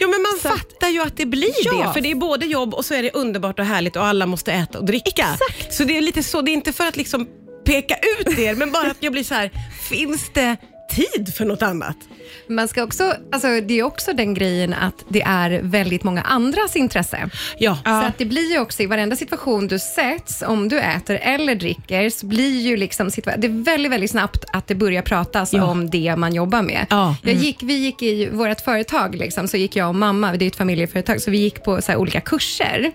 Ja, 0.00 0.08
men 0.08 0.22
man 0.22 0.38
fattar 0.52 0.88
ju 0.88 1.02
att 1.02 1.16
det 1.16 1.26
blir 1.26 1.52
Ja. 1.64 1.72
det. 1.86 1.92
För 1.92 2.00
det 2.00 2.10
är 2.10 2.14
både 2.14 2.46
jobb 2.46 2.74
och 2.74 2.84
så 2.84 2.94
är 2.94 3.02
det 3.02 3.10
underbart 3.14 3.58
och 3.58 3.64
härligt 3.66 3.96
och 3.96 4.04
alla 4.04 4.26
måste 4.26 4.52
äta 4.52 4.78
och 4.78 4.84
dricka. 4.84 5.26
Exakt. 5.32 5.74
Så 5.74 5.84
det 5.84 5.96
är 5.96 6.00
lite 6.00 6.22
så, 6.22 6.40
det 6.42 6.50
är 6.50 6.52
inte 6.52 6.72
för 6.72 6.86
att 6.86 6.96
liksom 6.96 7.28
peka 7.64 7.96
ut 8.20 8.38
er, 8.38 8.54
men 8.54 8.72
bara 8.72 8.90
att 8.90 8.96
jag 9.00 9.12
blir 9.12 9.24
så 9.24 9.34
här, 9.34 9.50
finns 9.90 10.30
det 10.34 10.56
tid 10.96 11.34
för 11.36 11.44
något 11.44 11.62
annat? 11.62 11.96
Man 12.46 12.68
ska 12.68 12.82
också, 12.82 13.14
alltså, 13.32 13.60
det 13.60 13.78
är 13.78 13.82
också 13.82 14.12
den 14.12 14.34
grejen 14.34 14.74
att 14.74 15.04
det 15.08 15.22
är 15.22 15.60
väldigt 15.62 16.02
många 16.04 16.22
andras 16.22 16.76
intresse. 16.76 17.30
Ja. 17.58 17.78
Så 17.84 17.90
att 17.90 18.18
det 18.18 18.24
blir 18.24 18.52
ju 18.52 18.58
också 18.58 18.82
i 18.82 18.86
varenda 18.86 19.16
situation 19.16 19.68
du 19.68 19.78
sätts, 19.78 20.42
om 20.46 20.68
du 20.68 20.80
äter 20.80 21.16
eller 21.22 21.54
dricker, 21.54 22.10
så 22.10 22.26
blir 22.26 22.60
ju 22.60 22.76
liksom 22.76 23.10
det 23.24 23.46
är 23.46 23.64
väldigt, 23.64 23.92
väldigt 23.92 24.10
snabbt 24.10 24.44
att 24.52 24.66
det 24.66 24.74
börjar 24.74 25.02
pratas 25.02 25.52
Ja. 25.52 25.64
om 25.64 25.90
det 25.90 26.16
man 26.16 26.34
jobbar 26.34 26.62
med. 26.62 26.86
Ja. 26.90 27.16
Jag 27.22 27.34
gick, 27.34 27.58
vi 27.62 27.74
gick 27.74 28.02
i 28.02 28.28
vårt 28.32 28.60
företag, 28.60 29.14
liksom, 29.14 29.48
så 29.48 29.56
gick 29.56 29.76
jag 29.76 29.88
och 29.88 29.94
mamma, 29.94 30.32
det 30.32 30.44
är 30.44 30.46
ett 30.46 30.56
familjeföretag, 30.56 31.20
så 31.22 31.30
vi 31.30 31.38
gick 31.38 31.64
på 31.64 31.82
så 31.82 31.96
olika 31.96 32.20
kurser. 32.20 32.92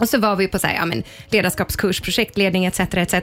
Och 0.00 0.08
så 0.08 0.18
var 0.18 0.36
vi 0.36 0.48
på 0.48 0.58
så 0.58 0.66
här, 0.66 0.74
ja, 0.74 0.86
men, 0.86 1.02
ledarskapskurs, 1.28 2.00
projektledning 2.00 2.64
etc. 2.66 2.80
etc. 2.80 3.14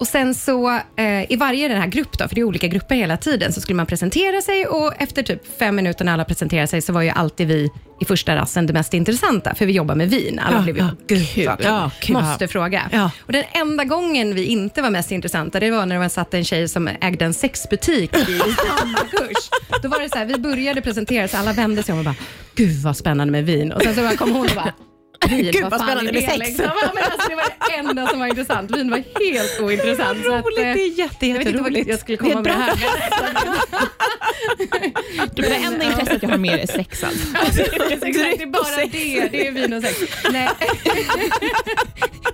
Och 0.00 0.06
sen 0.06 0.34
så 0.34 0.70
eh, 0.96 1.32
i 1.32 1.36
varje 1.36 1.68
den 1.68 1.80
här 1.80 1.86
grupp, 1.88 2.18
då, 2.18 2.28
för 2.28 2.34
det 2.34 2.40
är 2.40 2.44
olika 2.44 2.66
grupper 2.66 2.94
hela 2.94 3.16
tiden, 3.16 3.52
så 3.52 3.60
skulle 3.60 3.76
man 3.76 3.86
presentera 3.86 4.42
sig 4.42 4.66
och 4.66 4.92
efter 4.98 5.22
typ 5.22 5.58
fem 5.58 5.76
minuter 5.76 6.04
när 6.04 6.12
alla 6.12 6.24
presenterade 6.24 6.66
sig 6.66 6.82
så 6.82 6.92
var 6.92 7.02
ju 7.02 7.10
alltid 7.10 7.48
vi 7.48 7.70
i 8.00 8.04
första 8.04 8.36
rassen 8.36 8.66
det 8.66 8.72
mest 8.72 8.94
intressanta, 8.94 9.54
för 9.54 9.66
vi 9.66 9.72
jobbar 9.72 9.94
med 9.94 10.10
vin. 10.10 10.38
Alla 10.38 10.56
Ja, 10.56 10.62
blev 10.62 10.76
ju 10.76 10.82
ja, 10.82 10.90
gud, 11.08 11.26
så, 11.26 11.56
ja, 11.62 11.90
kul. 12.00 12.14
måste 12.16 12.48
fråga. 12.48 12.82
Ja. 12.92 13.10
Och 13.26 13.32
den 13.32 13.44
enda 13.52 13.84
gången 13.84 14.34
vi 14.34 14.44
inte 14.44 14.82
var 14.82 14.90
mest 14.90 15.10
intressanta, 15.12 15.60
det 15.60 15.70
var 15.70 15.86
när 15.86 15.98
man 15.98 16.10
satt 16.10 16.34
en 16.34 16.44
tjej 16.44 16.68
som 16.68 16.88
ägde 17.00 17.24
en 17.24 17.34
sexbutik 17.34 18.16
i 18.16 18.38
samma 18.38 18.98
kurs. 19.10 19.50
Då 19.82 19.88
var 19.88 20.00
det 20.00 20.08
så 20.08 20.18
här, 20.18 20.24
vi 20.26 20.38
började 20.38 20.80
presentera 20.80 21.28
så 21.28 21.36
alla 21.36 21.52
vände 21.52 21.82
sig 21.82 21.92
om 21.92 21.98
och 21.98 22.04
bara, 22.04 22.14
gud 22.54 22.82
vad 22.82 22.96
spännande 22.96 23.32
med 23.32 23.46
vin. 23.46 23.72
Och 23.72 23.82
sen 23.82 23.94
så 23.94 24.00
bara 24.00 24.16
kom 24.16 24.32
hon 24.32 24.46
och 24.48 24.54
bara, 24.54 24.72
Vin, 25.28 25.50
Gud, 25.52 25.62
vad 25.70 25.80
spännande 25.80 26.12
med 26.12 26.22
sex. 26.22 26.38
Liksom? 26.38 26.64
Ja, 26.64 26.90
men 26.94 27.04
alltså, 27.04 27.28
det 27.28 27.36
var 27.36 27.44
det 27.68 27.74
enda 27.76 28.06
som 28.06 28.18
var 28.18 28.26
intressant. 28.26 28.70
Vin 28.76 28.90
var 28.90 28.96
helt 28.98 29.60
ointressant. 29.60 30.24
Så 30.24 30.34
att, 30.34 30.44
Roligt, 30.44 30.58
eh, 30.58 30.64
det 30.64 30.80
är 30.80 30.98
jätte, 30.98 31.26
jag 31.26 31.44
jätteroligt. 31.44 31.88
jag 31.88 32.00
skulle 32.00 32.18
Det 32.18 32.24
är 32.24 32.32
komma 32.32 32.42
med 32.42 32.52
det 32.52 32.58
här. 32.58 32.74
Det 35.34 35.54
enda 35.54 35.84
intresset 35.84 36.22
jag 36.22 36.30
har 36.30 36.38
mer 36.38 36.58
är 36.58 36.66
sex 36.66 37.04
alltså. 37.04 37.28
Exakt, 37.62 38.02
det 38.14 38.42
är 38.42 38.46
bara 38.46 38.76
det. 38.76 39.28
Det 39.32 39.46
är 39.46 39.52
vin 39.52 39.72
och 39.72 39.82
sex. 39.82 40.00
Nej. 40.32 40.48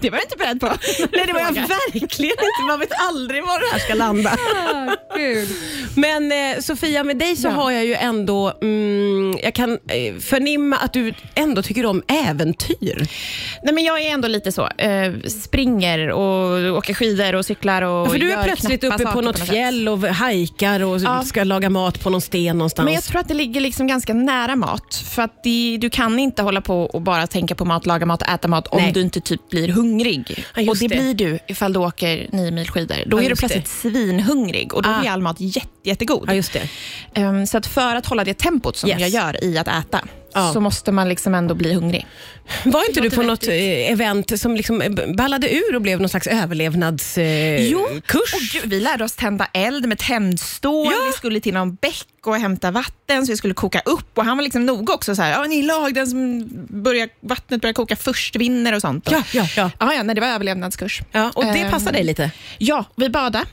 Det 0.01 0.11
var 0.11 0.19
jag 0.19 0.25
inte 0.25 0.37
beredd 0.37 0.61
på. 0.61 0.67
Nej, 1.13 1.27
det 1.27 1.33
var 1.33 1.41
jag 1.41 1.53
verkligen 1.53 2.31
inte. 2.31 2.63
Man 2.69 2.79
vet 2.81 2.89
aldrig 3.01 3.43
var 3.43 3.61
det 3.61 3.67
här 3.73 3.79
ska 3.79 3.95
landa. 3.95 4.31
Ah, 4.31 5.17
Gud. 5.17 5.49
Men 5.97 6.33
eh, 6.33 6.61
Sofia, 6.61 7.05
med 7.05 7.17
dig 7.17 7.37
så 7.37 7.47
Ja. 7.49 7.51
har 7.53 7.71
jag 7.71 7.85
ju 7.85 7.95
ändå, 7.95 8.53
mm, 8.63 9.39
jag 9.43 9.55
kan 9.55 9.73
eh, 9.73 10.15
förnimma 10.21 10.77
att 10.77 10.93
du 10.93 11.15
ändå 11.35 11.63
tycker 11.63 11.87
om 11.87 12.03
äventyr. 12.09 12.76
Nej, 12.81 13.75
men 13.75 13.85
jag 13.85 14.01
är 14.03 14.11
ändå 14.11 14.29
lite 14.29 14.53
så. 14.53 14.69
Eh, 14.79 15.13
springer 15.29 16.11
och 16.11 16.77
åker 16.79 16.95
skidor 16.95 17.35
och 17.35 17.47
cyklar 17.47 17.83
och 17.83 18.11
För 18.13 18.19
du 18.19 18.33
är 18.33 18.45
plötsligt 18.45 18.85
uppe 18.85 19.07
på 19.07 19.21
något 19.21 19.39
fjäll 19.49 19.89
och 19.89 19.99
hajkar 20.03 20.81
och 20.81 20.99
Ja. 21.01 21.23
ska 21.23 21.45
laga 21.45 21.71
mat 21.71 22.01
på 22.01 22.11
någon 22.11 22.21
sten 22.21 22.59
någonstans. 22.59 22.85
Men 22.85 22.95
jag 22.95 23.03
tror 23.05 23.21
att 23.21 23.29
det 23.29 23.35
ligger 23.35 23.61
liksom 23.61 23.87
ganska 23.87 24.15
nära 24.15 24.57
mat. 24.57 24.95
För 25.15 25.23
att 25.23 25.43
det, 25.45 25.79
Du 25.81 25.91
kan 25.91 26.19
inte 26.19 26.43
hålla 26.43 26.61
på 26.61 26.83
och 26.83 27.03
bara 27.03 27.27
tänka 27.27 27.55
på 27.55 27.65
mat, 27.65 27.87
laga 27.87 28.07
mat 28.07 28.23
äta 28.23 28.49
mat 28.49 28.67
om 28.67 28.83
Nej. 28.83 28.93
du 28.93 29.01
inte 29.01 29.21
typ 29.21 29.49
blir 29.51 29.69
hungrig. 29.69 30.45
Ja, 30.57 30.71
och 30.71 30.77
det, 30.77 30.89
det. 30.89 30.97
blir 30.97 31.15
du 31.15 31.39
ifall 31.49 31.73
du 31.73 31.79
åker 31.79 32.27
nio 32.33 32.51
mil 32.51 32.69
skidor. 32.71 32.97
Då 33.07 33.19
Ja, 33.19 33.23
är 33.25 33.29
du 33.29 33.37
plötsligt 33.37 33.69
svinhungrig 33.69 34.75
och 34.75 34.83
då 34.83 34.91
Ah. 34.91 35.01
blir 35.01 35.11
all 35.11 35.23
mat 35.23 35.37
jätte, 35.41 35.69
jättegod. 35.85 36.25
Ja, 36.29 36.35
just 36.35 36.53
det. 36.53 36.69
Ehm, 37.15 37.47
så 37.47 37.59
att 37.59 37.67
för 37.67 37.97
att 37.97 38.07
hålla 38.07 38.25
det 38.25 38.35
tempot 38.39 38.77
som 38.77 38.89
Yes. 38.91 39.01
jag 39.01 39.09
gör 39.09 39.45
i 39.45 39.59
att 39.59 39.69
äta, 39.69 40.01
Ja. 40.37 40.53
så 40.53 40.61
måste 40.61 40.93
man 40.93 41.09
liksom 41.09 41.35
ändå 41.35 41.55
bli 41.55 41.73
hungrig. 41.75 42.07
Var 42.65 42.89
inte 42.89 43.01
du 43.01 43.11
på 43.11 43.23
något 43.23 43.47
eh, 43.49 43.91
event 43.93 44.41
som 44.41 44.57
liksom 44.57 44.83
eh, 44.83 44.91
ballade 45.17 45.55
ur 45.55 45.75
och 45.75 45.83
blev 45.83 46.01
någon 46.01 46.09
slags 46.09 46.27
överlevnadskurs? 46.27 47.19
Eh, 47.19 47.67
Jo. 47.71 47.81
Och 47.83 48.65
vi 48.65 48.81
lärde 48.81 49.05
oss 49.05 49.13
tända 49.13 49.47
eld 49.53 49.89
med 49.89 49.99
tändstål. 49.99 50.93
Ja. 50.93 51.07
Vi 51.07 51.13
skulle 51.13 51.41
till 51.41 51.55
någon 51.55 51.75
bäck 51.75 52.07
och 52.27 52.37
hämta 52.37 52.71
vatten, 52.71 53.27
så 53.27 53.33
vi 53.33 53.37
skulle 53.37 53.55
koka 53.55 53.81
upp. 53.85 54.19
Och 54.19 54.25
Han 54.25 54.37
var 54.37 54.43
liksom 54.45 54.67
noga 54.67 54.95
också. 54.95 55.17
Så 55.17 55.23
här, 55.23 55.33
ja, 55.33 55.45
ni 55.45 55.63
lag, 55.63 55.95
den 55.95 56.07
som 56.07 56.49
börjar, 56.83 57.09
vattnet 57.21 57.61
börjar 57.61 57.75
koka 57.75 57.97
först 57.97 58.37
vinner 58.37 58.75
och 58.75 58.81
sånt. 58.81 59.09
Ja, 59.11 59.23
ja, 59.33 59.47
ja. 59.57 59.71
Ja, 59.81 59.95
ja, 59.95 60.03
nej, 60.03 60.15
det 60.15 60.21
var 60.21 60.29
överlevnadskurs. 60.29 61.01
ja 61.13 61.31
och 61.35 61.45
det 61.45 61.51
Ehm, 61.51 61.71
passar 61.71 61.93
dig 61.93 62.05
lite? 62.05 62.31
Ja, 62.59 62.85
vi 62.97 63.09
badade. 63.09 63.45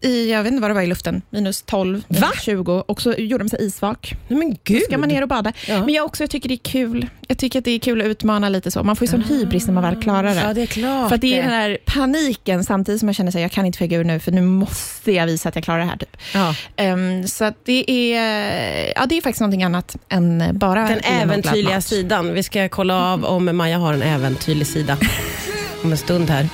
I, 0.00 0.30
jag 0.30 0.42
vet 0.42 0.52
inte 0.52 0.62
vad 0.62 0.70
det 0.70 0.74
var 0.74 0.82
i 0.82 0.86
luften, 0.86 1.22
minus 1.30 1.62
12, 1.62 2.02
minus 2.08 2.22
Va? 2.22 2.30
20 2.42 2.84
och 2.86 3.02
så 3.02 3.12
gjorde 3.12 3.44
de 3.44 3.48
sig 3.48 3.66
isvak. 3.66 4.14
Nej 4.28 4.38
men 4.38 4.56
gud. 4.64 4.82
ska 4.82 4.98
man 4.98 5.08
ner 5.08 5.22
och 5.22 5.28
bada. 5.28 5.52
Ja. 5.68 5.84
Men 5.84 5.94
jag 5.94 6.04
också 6.06 6.22
jag 6.22 6.30
tycker 6.30 6.48
det 6.48 6.54
är 6.54 6.70
kul. 6.70 7.06
Jag 7.28 7.38
tycker 7.38 7.58
att 7.58 7.64
det 7.64 7.70
är 7.70 7.78
kul 7.78 8.00
att 8.00 8.06
utmana 8.06 8.48
lite 8.48 8.70
så. 8.70 8.82
Man 8.82 8.96
får 8.96 9.06
ju 9.06 9.10
sån 9.10 9.22
hybris 9.22 9.66
när 9.66 9.74
man 9.74 9.82
väl 9.82 10.02
klarar 10.02 10.34
det. 10.34 10.40
Ja, 10.40 10.54
det 10.54 10.62
är 10.62 10.66
klart. 10.66 11.08
För 11.08 11.16
det 11.16 11.38
är 11.38 11.42
den 11.42 11.50
här 11.52 11.78
paniken 11.84 12.64
samtidigt 12.64 13.00
som 13.00 13.08
jag 13.08 13.16
känner 13.16 13.30
att 13.30 13.40
jag 13.40 13.52
kan 13.52 13.66
inte 13.66 13.78
fega 13.78 13.96
ur 13.96 14.04
nu, 14.04 14.20
för 14.20 14.32
nu 14.32 14.40
måste 14.40 15.12
jag 15.12 15.26
visa 15.26 15.48
att 15.48 15.54
jag 15.54 15.64
klarar 15.64 15.78
det 15.78 15.84
här. 15.84 15.96
Typ. 15.96 16.16
Ja. 16.34 16.54
Ehm, 16.76 17.26
så 17.28 17.52
det, 17.64 17.90
är, 17.90 18.92
ja, 18.96 19.06
det 19.06 19.16
är 19.16 19.20
faktiskt 19.20 19.40
någonting 19.40 19.62
annat 19.62 19.96
än 20.08 20.44
bara 20.52 20.88
Den 20.88 21.00
äventyrliga 21.00 21.80
sidan. 21.80 22.34
Vi 22.34 22.42
ska 22.42 22.68
kolla 22.68 23.12
av 23.12 23.24
om 23.24 23.56
Maja 23.56 23.78
har 23.78 23.94
en 23.94 24.02
äventyrlig 24.02 24.66
sida 24.66 24.96
om 25.84 25.90
en 25.92 25.98
stund 25.98 26.30
här. 26.30 26.48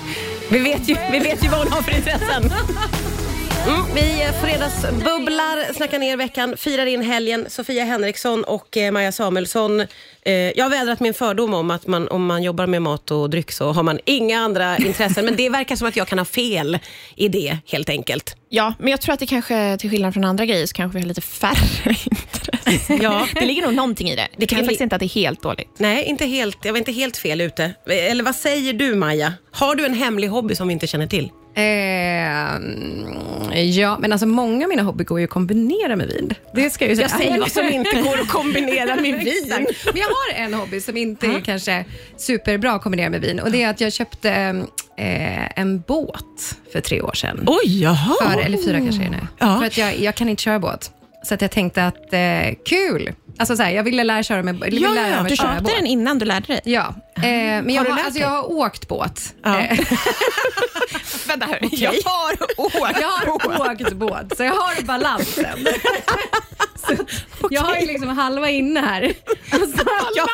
Vi 0.50 0.58
vet 0.58 0.88
ju, 0.88 0.96
vi 1.12 1.18
vet 1.18 1.44
ju 1.44 1.48
vad 1.48 1.58
hon 1.58 1.72
har 1.72 1.82
för 1.82 1.96
intressen. 1.96 2.52
Mm, 3.66 3.80
vi 3.94 4.28
fredagsbubblar, 4.42 5.72
snackar 5.74 5.98
ner 5.98 6.16
veckan, 6.16 6.56
firar 6.56 6.86
in 6.86 7.02
helgen. 7.02 7.46
Sofia 7.48 7.84
Henriksson 7.84 8.44
och 8.44 8.76
eh, 8.76 8.92
Maja 8.92 9.12
Samuelsson. 9.12 9.80
Eh, 9.80 10.32
jag 10.34 10.64
har 10.64 10.70
vädrat 10.70 11.00
min 11.00 11.14
fördom 11.14 11.54
om 11.54 11.70
att 11.70 11.86
man, 11.86 12.08
om 12.08 12.26
man 12.26 12.42
jobbar 12.42 12.66
med 12.66 12.82
mat 12.82 13.10
och 13.10 13.30
dryck 13.30 13.52
så 13.52 13.72
har 13.72 13.82
man 13.82 13.98
inga 14.04 14.40
andra 14.40 14.76
intressen. 14.76 15.24
Men 15.24 15.36
det 15.36 15.48
verkar 15.48 15.76
som 15.76 15.88
att 15.88 15.96
jag 15.96 16.08
kan 16.08 16.18
ha 16.18 16.24
fel 16.24 16.78
i 17.16 17.28
det 17.28 17.58
helt 17.66 17.88
enkelt. 17.88 18.36
Ja, 18.48 18.74
men 18.78 18.90
jag 18.90 19.00
tror 19.00 19.12
att 19.12 19.20
det 19.20 19.26
kanske, 19.26 19.76
till 19.80 19.90
skillnad 19.90 20.14
från 20.14 20.24
andra 20.24 20.46
grejer, 20.46 20.66
så 20.66 20.74
kanske 20.74 20.98
vi 20.98 21.02
har 21.02 21.08
lite 21.08 21.20
färre 21.20 21.96
intressen. 22.04 22.98
Ja. 23.02 23.26
Det 23.34 23.46
ligger 23.46 23.62
nog 23.62 23.74
någonting 23.74 24.10
i 24.10 24.16
det. 24.16 24.28
Det 24.36 24.46
kan 24.46 24.58
faktiskt 24.58 24.80
inte 24.80 24.96
att 24.96 25.00
det 25.00 25.06
är 25.06 25.20
helt 25.20 25.42
dåligt. 25.42 25.68
Nej, 25.78 26.04
inte 26.04 26.26
helt, 26.26 26.58
jag 26.64 26.72
var 26.72 26.78
inte 26.78 26.92
helt 26.92 27.16
fel 27.16 27.40
ute. 27.40 27.74
Eller 27.86 28.24
vad 28.24 28.34
säger 28.36 28.72
du 28.72 28.94
Maja? 28.94 29.32
Har 29.52 29.74
du 29.74 29.86
en 29.86 29.94
hemlig 29.94 30.28
hobby 30.28 30.54
som 30.54 30.68
vi 30.68 30.72
inte 30.72 30.86
känner 30.86 31.06
till? 31.06 31.30
Eh, 31.56 32.58
ja, 33.62 33.98
men 34.00 34.12
alltså 34.12 34.26
många 34.26 34.64
av 34.64 34.68
mina 34.68 34.82
hobby 34.82 35.04
går 35.04 35.18
ju 35.18 35.24
att 35.24 35.30
kombinera 35.30 35.96
med 35.96 36.08
vin. 36.08 36.34
Det 36.54 36.70
ska 36.70 36.84
jag 36.84 36.90
ju 36.90 36.96
säga. 36.96 37.08
Jag 37.10 37.18
säger 37.20 37.38
vad 37.40 37.52
som 37.52 37.68
inte 37.68 38.02
går 38.02 38.20
att 38.20 38.28
kombinera 38.28 38.96
med 38.96 39.24
vin. 39.24 39.44
Men 39.48 39.66
jag 39.94 40.04
har 40.06 40.44
en 40.44 40.54
hobby 40.54 40.80
som 40.80 40.96
inte 40.96 41.26
är 41.26 41.40
kanske 41.40 41.84
superbra 42.16 42.72
att 42.72 42.82
kombinera 42.82 43.10
med 43.10 43.20
vin 43.20 43.40
och 43.40 43.50
det 43.50 43.62
är 43.62 43.70
att 43.70 43.80
jag 43.80 43.92
köpte 43.92 44.30
eh, 44.98 45.58
en 45.60 45.80
båt 45.80 46.56
för 46.72 46.80
tre 46.80 47.02
år 47.02 47.12
sedan. 47.12 47.44
Oj, 47.46 47.82
jaha. 47.82 48.14
För, 48.32 48.40
eller 48.40 48.58
fyra 48.58 48.78
kanske 48.80 49.02
är 49.02 49.04
det 49.04 49.10
nu. 49.10 49.26
Ja. 49.38 49.58
För 49.58 49.66
att 49.66 49.78
jag, 49.78 49.98
jag 50.00 50.14
kan 50.14 50.28
inte 50.28 50.42
köra 50.42 50.58
båt. 50.58 50.90
Så 51.22 51.34
att 51.34 51.42
jag 51.42 51.50
tänkte 51.50 51.86
att 51.86 52.12
eh, 52.12 52.54
kul. 52.66 53.12
Alltså 53.38 53.56
så 53.56 53.62
här, 53.62 53.70
jag 53.70 53.82
ville 53.82 54.04
lära, 54.04 54.22
köra 54.22 54.42
med, 54.42 54.62
eller 54.62 54.80
Ja, 54.80 54.88
lära 54.94 55.22
mig 55.22 55.30
Du 55.30 55.36
köpte 55.36 55.62
båt. 55.62 55.72
den 55.76 55.86
innan 55.86 56.18
du 56.18 56.24
lärde 56.24 56.46
dig. 56.46 56.60
Ja, 56.64 56.94
men 57.62 57.70
jag 57.70 57.84
har, 57.84 57.98
alltså, 57.98 58.20
jag 58.20 58.28
har 58.28 58.52
åkt 58.52 58.88
båt. 58.88 59.34
Ja. 59.42 59.58
Eh, 59.58 59.78
Vänta, 61.26 61.48
jag 61.70 61.90
har 62.04 62.32
åkt 62.56 62.96
jag 63.00 63.08
har 63.08 63.28
åkt 63.30 63.92
båt, 63.92 64.36
så 64.36 64.44
jag 64.44 64.52
har 64.52 64.82
balansen. 64.82 65.66
så 66.86 67.04
Jag 67.50 67.62
har 67.62 67.76
ju 67.76 67.86
liksom 67.86 68.08
halva 68.08 68.50
inne 68.50 68.80
här. 68.80 69.14
Alltså, 69.50 69.84
jag 70.16 70.28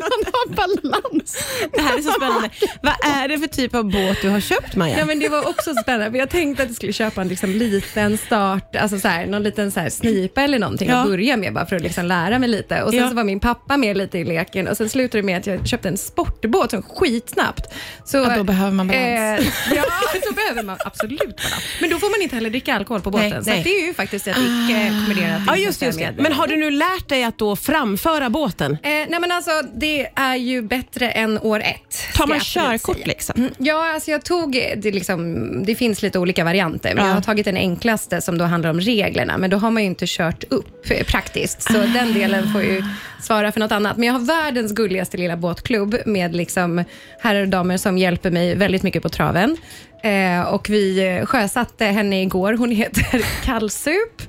Man 0.00 0.24
har 0.32 0.48
balans. 0.54 1.36
Det 1.72 1.80
här 1.80 1.98
är 1.98 2.02
så 2.02 2.10
spännande. 2.12 2.50
vad 2.82 2.94
är 3.16 3.28
det 3.28 3.38
för 3.38 3.46
typ 3.46 3.74
av 3.74 3.84
båt 3.84 4.18
du 4.22 4.28
har 4.28 4.40
köpt 4.40 4.76
Maja? 4.76 4.98
Ja, 4.98 5.04
men 5.04 5.18
det 5.18 5.28
var 5.28 5.48
också 5.48 5.74
spännande, 5.82 6.10
för 6.10 6.18
jag 6.18 6.30
tänkte 6.30 6.62
att 6.62 6.68
jag 6.68 6.76
skulle 6.76 6.92
köpa 6.92 7.20
en 7.20 7.28
liksom 7.28 7.50
liten 7.50 8.18
start, 8.18 8.76
alltså 8.76 8.98
så 8.98 9.08
här, 9.08 9.26
någon 9.26 9.42
liten 9.42 9.70
så 9.72 9.80
här 9.80 9.90
snipa 9.90 10.42
eller 10.42 10.58
någonting 10.58 10.88
Ja. 10.88 10.96
att 10.96 11.06
börja 11.08 11.36
med, 11.36 11.54
bara 11.54 11.66
för 11.66 11.76
att 11.76 11.82
liksom 11.82 12.04
lära 12.06 12.38
mig 12.38 12.48
lite. 12.48 12.82
Och 12.82 12.90
sen 12.90 12.98
Ja. 13.00 13.08
så 13.08 13.14
var 13.14 13.24
min 13.24 13.40
pappa 13.40 13.76
med 13.76 13.96
lite 13.96 14.18
i 14.18 14.24
leken 14.24 14.68
och 14.68 14.76
sen 14.76 14.88
slutade 14.88 15.18
det 15.18 15.26
med 15.26 15.38
att 15.38 15.46
jag 15.46 15.68
köpte 15.68 15.88
en 15.88 15.98
sportbåt 15.98 16.70
som 16.70 16.82
skitsnabbt. 16.82 17.74
Så, 18.04 18.16
Ja, 18.16 18.36
då 18.36 18.44
behöver 18.44 18.72
man 18.72 18.86
balans. 18.88 19.40
Eh, 19.40 19.74
ja, 19.76 19.84
då 20.28 20.32
behöver 20.32 20.62
man 20.62 20.76
absolut 20.84 21.18
balans. 21.36 21.62
Men 21.80 21.90
då 21.90 21.98
får 21.98 22.10
man 22.10 22.22
inte 22.22 22.34
heller 22.34 22.50
dricka 22.50 22.74
alkohol 22.74 23.00
på 23.00 23.10
båten, 23.10 23.30
Nej, 23.30 23.44
så 23.44 23.50
nej. 23.50 23.58
att 23.58 23.64
det 23.64 23.70
är 23.82 23.86
ju 23.86 23.94
faktiskt 23.94 24.26
ett 24.26 24.36
icke 24.36 24.65
kombinerat 24.74 25.42
Ja, 25.46 25.56
just, 25.56 25.82
just 25.82 25.98
det. 25.98 26.14
Men 26.18 26.32
har 26.32 26.46
du 26.46 26.56
nu 26.56 26.70
lärt 26.70 27.08
dig 27.08 27.24
att 27.24 27.38
då 27.38 27.56
framföra 27.56 28.30
båten? 28.30 28.72
Eh, 28.72 28.78
nej 28.82 29.20
men 29.20 29.32
alltså, 29.32 29.50
det 29.74 30.06
är 30.14 30.34
ju 30.36 30.62
bättre 30.62 31.10
än 31.10 31.38
år 31.38 31.60
ett. 31.60 32.14
Tar 32.14 32.26
man 32.26 32.40
körkort 32.40 33.06
liksom? 33.06 33.34
Mm, 33.40 33.52
Ja, 33.58 33.92
alltså 33.94 34.10
jag 34.10 34.24
tog, 34.24 34.52
det, 34.76 34.90
liksom, 34.94 35.46
det 35.64 35.74
finns 35.74 36.02
lite 36.02 36.18
olika 36.18 36.44
varianter, 36.44 36.94
men 36.94 37.04
Ja. 37.04 37.08
jag 37.10 37.14
har 37.14 37.22
tagit 37.22 37.44
den 37.44 37.56
enklaste 37.56 38.20
som 38.20 38.38
då 38.38 38.44
handlar 38.44 38.70
om 38.70 38.80
reglerna, 38.80 39.38
men 39.38 39.50
då 39.50 39.56
har 39.56 39.70
man 39.70 39.82
ju 39.82 39.86
inte 39.88 40.04
kört 40.08 40.44
upp 40.48 40.90
eh, 40.90 41.06
praktiskt, 41.06 41.62
så 41.62 41.72
den 41.72 42.12
delen 42.14 42.52
får 42.52 42.62
ju 42.62 42.82
svara 43.22 43.52
för 43.52 43.60
något 43.60 43.72
annat. 43.72 43.96
Men 43.96 44.06
jag 44.06 44.12
har 44.12 44.20
världens 44.20 44.72
gulligaste 44.72 45.16
lilla 45.16 45.36
båtklubb 45.36 45.96
med 46.06 46.36
liksom 46.36 46.84
herrar 47.20 47.40
och 47.40 47.48
damer 47.48 47.76
som 47.76 47.98
hjälper 47.98 48.30
mig 48.30 48.54
väldigt 48.54 48.82
mycket 48.82 49.02
på 49.02 49.08
traven. 49.08 49.56
Eh, 50.02 50.42
och 50.54 50.70
vi 50.70 51.16
eh, 51.16 51.26
sjösatte 51.26 51.84
henne 51.84 52.22
igår. 52.22 52.52
Hon 52.52 52.70
heter 52.70 53.24
Kallsup, 53.44 54.22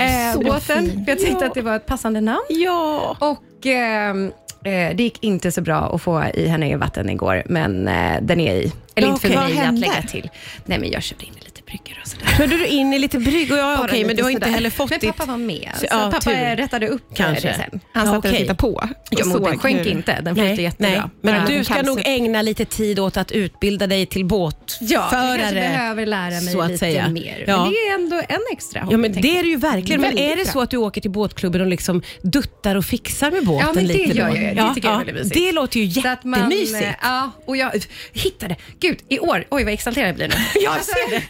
eh, 0.00 0.58
fin. 0.60 1.04
För 1.04 1.10
jag 1.10 1.18
tänkte 1.18 1.46
att 1.46 1.54
det 1.54 1.62
var 1.62 1.76
ett 1.76 1.86
passande 1.86 2.20
namn. 2.20 2.44
Ja. 2.48 3.16
Och 3.20 3.66
ehm, 3.66 4.32
eh, 4.64 4.96
det 4.96 5.02
gick 5.02 5.24
inte 5.24 5.52
så 5.52 5.60
bra 5.60 5.76
att 5.94 6.02
få 6.02 6.24
i 6.34 6.46
henne 6.48 6.70
i 6.70 6.74
vatten 6.74 7.10
igår, 7.10 7.42
men 7.46 7.88
eh, 7.88 8.16
den 8.22 8.40
är 8.40 8.54
i. 8.54 8.72
Eller 8.94 9.08
Ja, 9.08 9.12
inte 9.14 9.28
för 9.28 9.34
mig 9.34 9.60
att 9.60 9.78
lägga 9.78 10.02
till. 10.02 10.30
Nej, 10.64 10.78
men 10.78 10.90
jag 10.90 11.02
körde 11.02 11.24
in 11.24 11.32
lite 11.34 11.47
bryggor 11.68 11.98
och 12.02 12.08
sådär. 12.08 12.26
Körde 12.38 12.56
du 12.56 12.66
in 12.66 12.92
i 12.92 12.98
lite 12.98 13.18
brygg? 13.18 13.52
Och 13.52 13.58
ja, 13.58 13.76
Bara 13.76 13.84
okej, 13.86 13.98
men 14.00 14.08
lite 14.08 14.16
du 14.16 14.22
har 14.22 14.30
inte 14.30 14.40
sådär. 14.44 14.54
heller 14.54 14.70
fått 14.70 14.90
Men 14.90 14.98
ditt... 14.98 15.16
pappa 15.16 15.30
var 15.30 15.38
med, 15.38 15.70
Så- 15.74 15.80
så, 15.80 15.86
ja, 15.90 16.10
pappa 16.12 16.20
tur. 16.20 16.56
rättade 16.56 16.88
upp 16.88 17.02
Kanske. 17.16 17.48
det 17.48 17.54
sen. 17.54 17.80
Han 17.92 18.06
Ja, 18.06 18.12
satt 18.12 18.22
där 18.22 18.28
och 18.28 18.34
okej. 18.34 18.38
tittade 18.40 18.56
på. 18.58 18.88
Ja, 19.10 19.20
och 19.20 19.26
men 19.28 19.42
den 19.42 19.58
sjönk 19.58 19.86
inte, 19.86 20.20
den 20.20 20.34
flyter 20.34 20.62
jättebra. 20.62 20.90
nej. 20.90 21.02
Men 21.22 21.34
Ja, 21.34 21.58
du 21.58 21.64
ska 21.64 21.74
kallsup. 21.74 21.86
nog 21.96 22.02
ägna 22.06 22.42
lite 22.42 22.64
tid 22.64 22.98
åt 22.98 23.16
att 23.16 23.32
utbilda 23.32 23.86
dig 23.86 24.06
till 24.06 24.24
båtförare. 24.24 24.78
Ja, 24.80 25.08
jag 25.12 25.38
kanske 25.38 25.54
behöver 25.54 26.06
lära 26.06 26.30
mig 26.30 26.40
så 26.52 26.60
att 26.60 26.68
lite 26.70 26.78
säga. 26.78 27.08
mer. 27.08 27.44
Ja. 27.46 27.62
Men 27.62 27.72
det 27.72 27.76
är 27.78 27.94
ändå 27.94 28.16
en 28.28 28.40
extra 28.52 28.80
hobby, 28.80 28.94
Ja 28.94 28.98
men 28.98 29.12
det 29.12 29.38
är 29.38 29.42
det 29.42 29.48
ju 29.48 29.56
verkligen. 29.56 30.00
Men 30.00 30.18
är 30.18 30.36
det 30.36 30.44
så 30.44 30.60
att 30.60 30.70
du 30.70 30.76
åker 30.76 31.00
till 31.00 31.10
båtklubben 31.10 31.60
och 31.60 31.66
liksom 31.66 32.02
duttar 32.22 32.74
och 32.76 32.84
fixar 32.84 33.30
med 33.30 33.44
båten 33.46 33.66
Ja, 33.68 33.72
men 33.74 33.86
det 33.86 33.92
lite 33.94 34.18
gör 34.18 34.28
jag. 34.36 34.56
Det 34.56 34.74
tycker 34.74 34.88
jag 34.88 34.94
är 35.00 35.04
väldigt 35.04 35.14
mysigt. 35.14 35.34
Det 35.34 35.52
låter 35.52 35.80
ju 35.80 35.84
jättemysigt. 35.86 36.82
eh, 36.82 36.94
ja, 37.02 37.30
och 37.46 37.56
jag 37.56 37.70
hittade, 38.12 38.56
gud 38.80 38.98
i 39.08 39.18
år, 39.18 39.44
oj 39.50 39.64
vad 39.64 39.72
exalterad 39.72 40.08
jag 40.08 40.14
blir 40.14 40.28
nu. 40.28 40.34
Jag 40.64 40.72
Alltså, 40.72 40.92
ser 41.10 41.10
det. 41.16 41.22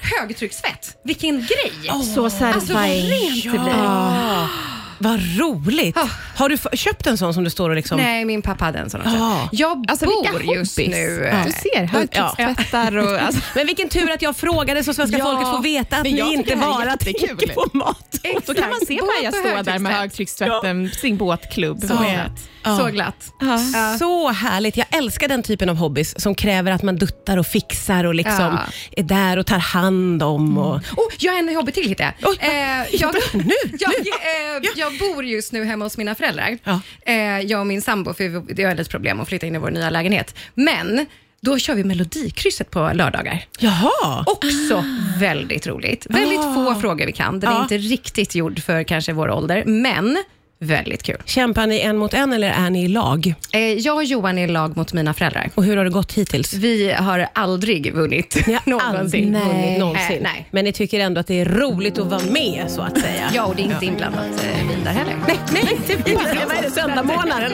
Högtrycksfett, 0.00 0.96
vilken 1.04 1.36
grej! 1.36 1.72
Så 1.84 1.92
Alltså 1.92 2.22
vad 2.22 2.32
satisfying. 2.32 3.10
rent 3.10 3.44
det 3.44 3.50
blir. 3.50 3.74
Ah, 3.74 4.48
vad 4.98 5.20
roligt. 5.38 5.96
Ah. 5.96 6.08
Har 6.36 6.48
du 6.48 6.58
köpt 6.76 7.06
en 7.06 7.18
sån 7.18 7.34
som 7.34 7.44
du 7.44 7.50
står 7.50 7.70
och 7.70 7.76
liksom... 7.76 7.96
Nej, 8.00 8.24
min 8.24 8.42
pappa 8.42 8.64
hade 8.64 8.78
en 8.78 8.90
sån 8.90 9.00
också. 9.00 9.16
Ja. 9.16 9.48
Jag 9.52 9.84
Alltså 9.88 10.06
bor 10.06 10.54
just 10.56 10.78
nu... 10.78 11.28
Ja. 11.32 11.38
eh, 11.38 11.44
Du 11.46 11.52
ser, 11.52 11.84
högtryckstvättar 11.84 12.96
och... 12.96 13.20
Alltså, 13.26 13.40
Men 13.54 13.66
vilken 13.66 13.88
tur 13.88 14.10
att 14.10 14.22
jag 14.22 14.36
frågade 14.36 14.84
så 14.84 14.94
svenska 14.94 15.18
Ja, 15.18 15.24
folket 15.24 15.48
får 15.48 15.62
veta 15.62 15.96
att 15.96 16.02
ni 16.02 16.32
inte 16.34 16.56
bara 16.56 16.96
tänker 16.96 17.54
på 17.54 17.66
mat. 17.72 18.14
och 18.36 18.42
så 18.46 18.54
kan 18.54 18.70
man 18.70 18.78
se 18.86 19.00
Maja 19.02 19.32
stå 19.32 19.62
där 19.62 19.78
med 19.78 19.92
högtryckstvätt. 19.94 20.48
högtryckstvätten, 20.48 20.90
sin 21.00 21.16
båtklubb. 21.16 21.80
Så 21.80 21.86
glatt. 21.86 22.48
Ja. 22.64 22.78
Så 22.78 22.84
glatt. 22.86 23.32
Ja. 23.40 23.58
Så 23.98 24.28
härligt. 24.28 24.76
Jag 24.76 24.86
älskar 24.90 25.28
den 25.28 25.42
typen 25.42 25.68
av 25.68 25.76
hobbys 25.76 26.20
som 26.20 26.34
kräver 26.34 26.72
att 26.72 26.82
man 26.82 26.96
duttar 26.96 27.36
och 27.36 27.46
fixar 27.46 28.04
och 28.04 28.14
liksom 28.14 28.34
Ja. 28.36 28.58
är 28.96 29.02
där 29.02 29.36
och 29.36 29.46
tar 29.46 29.58
hand 29.58 30.22
om. 30.22 30.58
Och... 30.58 30.74
Oh, 30.74 31.12
jag 31.18 31.32
har 31.32 31.38
en 31.38 31.56
hobby 31.56 31.72
till 31.72 31.88
hittade 31.88 32.14
jag. 32.20 32.30
Oj, 32.30 32.36
Eh, 32.40 32.94
jag, 32.94 33.14
nu, 33.32 33.54
jag, 33.78 33.92
eh, 33.92 34.70
jag 34.76 34.85
bor 34.90 35.24
just 35.24 35.52
nu 35.52 35.64
hemma 35.64 35.84
hos 35.84 35.98
mina 35.98 36.14
föräldrar. 36.14 36.58
Ja. 36.64 36.80
Eh, 37.06 37.40
jag 37.40 37.60
och 37.60 37.66
min 37.66 37.82
sambo, 37.82 38.14
för 38.14 38.54
det 38.54 38.62
är 38.62 38.80
ett 38.80 38.90
problem 38.90 39.20
att 39.20 39.28
flytta 39.28 39.46
in 39.46 39.54
i 39.54 39.58
vår 39.58 39.70
nya 39.70 39.90
lägenhet. 39.90 40.34
Men 40.54 41.06
då 41.40 41.58
kör 41.58 41.74
vi 41.74 41.84
Melodikrysset 41.84 42.70
på 42.70 42.90
lördagar. 42.94 43.44
Jaha. 43.58 44.24
Också 44.26 44.84
väldigt 45.18 45.66
roligt. 45.66 46.06
Väldigt 46.10 46.40
Ah. 46.40 46.54
få 46.54 46.80
frågor 46.80 47.06
vi 47.06 47.12
kan. 47.12 47.40
Den 47.40 47.52
är 47.52 47.62
inte 47.62 47.78
riktigt 47.78 48.34
gjord 48.34 48.58
för 48.62 48.82
kanske 48.82 49.12
vår 49.12 49.30
ålder, 49.30 49.64
men 49.64 50.24
väldigt 50.58 51.02
kul. 51.02 51.16
Kämpar 51.24 51.66
ni 51.66 51.80
en 51.80 51.96
mot 51.98 52.14
en 52.14 52.32
eller 52.32 52.50
är 52.50 52.70
ni 52.70 52.84
i 52.84 52.88
lag? 52.88 53.34
Eh, 53.52 53.60
jag 53.60 53.96
och 53.96 54.04
Johan 54.04 54.38
är 54.38 54.44
i 54.44 54.50
lag 54.50 54.76
mot 54.76 54.92
mina 54.92 55.14
föräldrar. 55.14 55.50
Och 55.54 55.64
hur 55.64 55.76
har 55.76 55.84
det 55.84 55.90
gått 55.90 56.12
hittills? 56.12 56.52
Vi 56.54 56.92
har 56.92 57.28
aldrig 57.32 57.94
vunnit 57.94 58.46
Ni 58.46 58.52
har 58.52 58.62
någonsin. 58.70 59.00
aldrig 59.00 59.24
vunnit 59.24 59.42
Nej. 59.56 59.78
någonsin. 59.78 60.16
Eh, 60.16 60.22
nej. 60.22 60.48
Men 60.50 60.64
ni 60.64 60.72
tycker 60.72 61.00
ändå 61.00 61.20
att 61.20 61.26
det 61.26 61.40
är 61.40 61.44
roligt 61.44 61.98
att 61.98 62.06
vara 62.06 62.22
med 62.30 62.64
så 62.68 62.80
att 62.82 63.00
säga? 63.00 63.30
Ja, 63.34 63.44
och 63.44 63.56
det 63.56 63.62
är 63.62 63.64
inte 63.64 63.86
inblandat 63.86 64.44
eh, 64.44 64.68
vin 64.68 64.84
där 64.84 64.90
heller. 64.90 65.16
Nej, 65.26 65.38
nej, 65.52 65.78
inte. 65.90 66.14
Vad 66.14 66.26
är 66.58 66.62
det, 66.62 66.70
söndagsmånaden? 66.70 67.52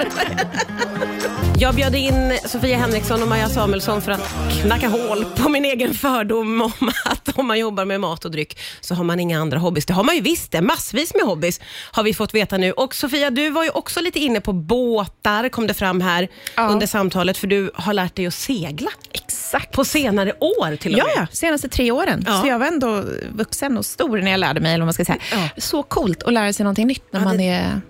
Jag 1.58 1.74
bjöd 1.74 1.94
in 1.94 2.38
Sofia 2.46 2.76
Henriksson 2.78 3.22
och 3.22 3.28
Maja 3.28 3.48
Samuelsson 3.48 4.02
för 4.02 4.12
att 4.12 4.34
knacka 4.62 4.88
hål 4.88 5.24
på 5.24 5.48
min 5.48 5.64
egen 5.64 5.94
fördom 5.94 6.60
om 6.62 6.90
att 7.04 7.38
om 7.38 7.46
man 7.46 7.58
jobbar 7.58 7.84
med 7.84 8.00
mat 8.00 8.24
och 8.24 8.30
dryck 8.30 8.58
så 8.80 8.94
har 8.94 9.04
man 9.04 9.20
inga 9.20 9.40
andra 9.40 9.58
hobbys. 9.58 9.86
Det 9.86 9.92
har 9.92 10.04
man 10.04 10.14
ju 10.14 10.20
visst 10.20 10.52
det. 10.52 10.60
Massvis 10.60 11.14
med 11.14 11.22
hobbys 11.22 11.60
har 11.92 12.02
vi 12.02 12.14
fått 12.14 12.34
veta 12.34 12.56
nu. 12.56 12.72
Och 12.72 12.91
Sofia, 12.94 13.30
du 13.30 13.50
var 13.50 13.64
ju 13.64 13.70
också 13.70 14.00
lite 14.00 14.18
inne 14.18 14.40
på 14.40 14.52
båtar, 14.52 15.48
kom 15.48 15.66
det 15.66 15.74
fram 15.74 16.00
här 16.00 16.28
Ja. 16.56 16.68
under 16.68 16.86
samtalet, 16.86 17.36
för 17.38 17.46
du 17.46 17.70
har 17.74 17.92
lärt 17.92 18.16
dig 18.16 18.26
att 18.26 18.34
segla. 18.34 18.90
Exakt. 19.12 19.72
På 19.72 19.84
senare 19.84 20.32
år 20.40 20.76
till 20.76 20.92
och 20.94 20.98
med. 21.06 21.12
ja, 21.16 21.26
senaste 21.32 21.68
tre 21.68 21.90
åren. 21.90 22.24
Ja. 22.26 22.40
Så 22.40 22.46
jag 22.48 22.58
var 22.58 22.66
ändå 22.66 23.04
vuxen 23.34 23.78
och 23.78 23.86
stor 23.86 24.18
när 24.18 24.30
jag 24.30 24.40
lärde 24.40 24.60
mig, 24.60 24.70
eller 24.74 24.80
vad 24.82 24.86
man 24.86 24.94
ska 24.94 25.04
säga. 25.04 25.18
Ja. 25.32 25.48
Så 25.56 25.82
coolt 25.82 26.22
att 26.22 26.32
lära 26.32 26.52
sig 26.52 26.64
någonting 26.64 26.86
nytt 26.86 27.04
när 27.12 27.20
man 27.20 27.36
det- 27.36 27.44
är 27.48 27.80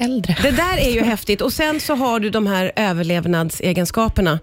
äldre. 0.00 0.36
Det 0.42 0.50
där 0.50 0.76
är 0.78 0.90
ju 0.90 1.00
häftigt. 1.02 1.40
Och 1.40 1.52
Sen 1.52 1.80
så 1.80 1.94
har 1.94 2.20
du 2.20 2.30
de 2.30 2.46
här 2.46 2.72
överlevnadsegenskaperna. 2.76 4.38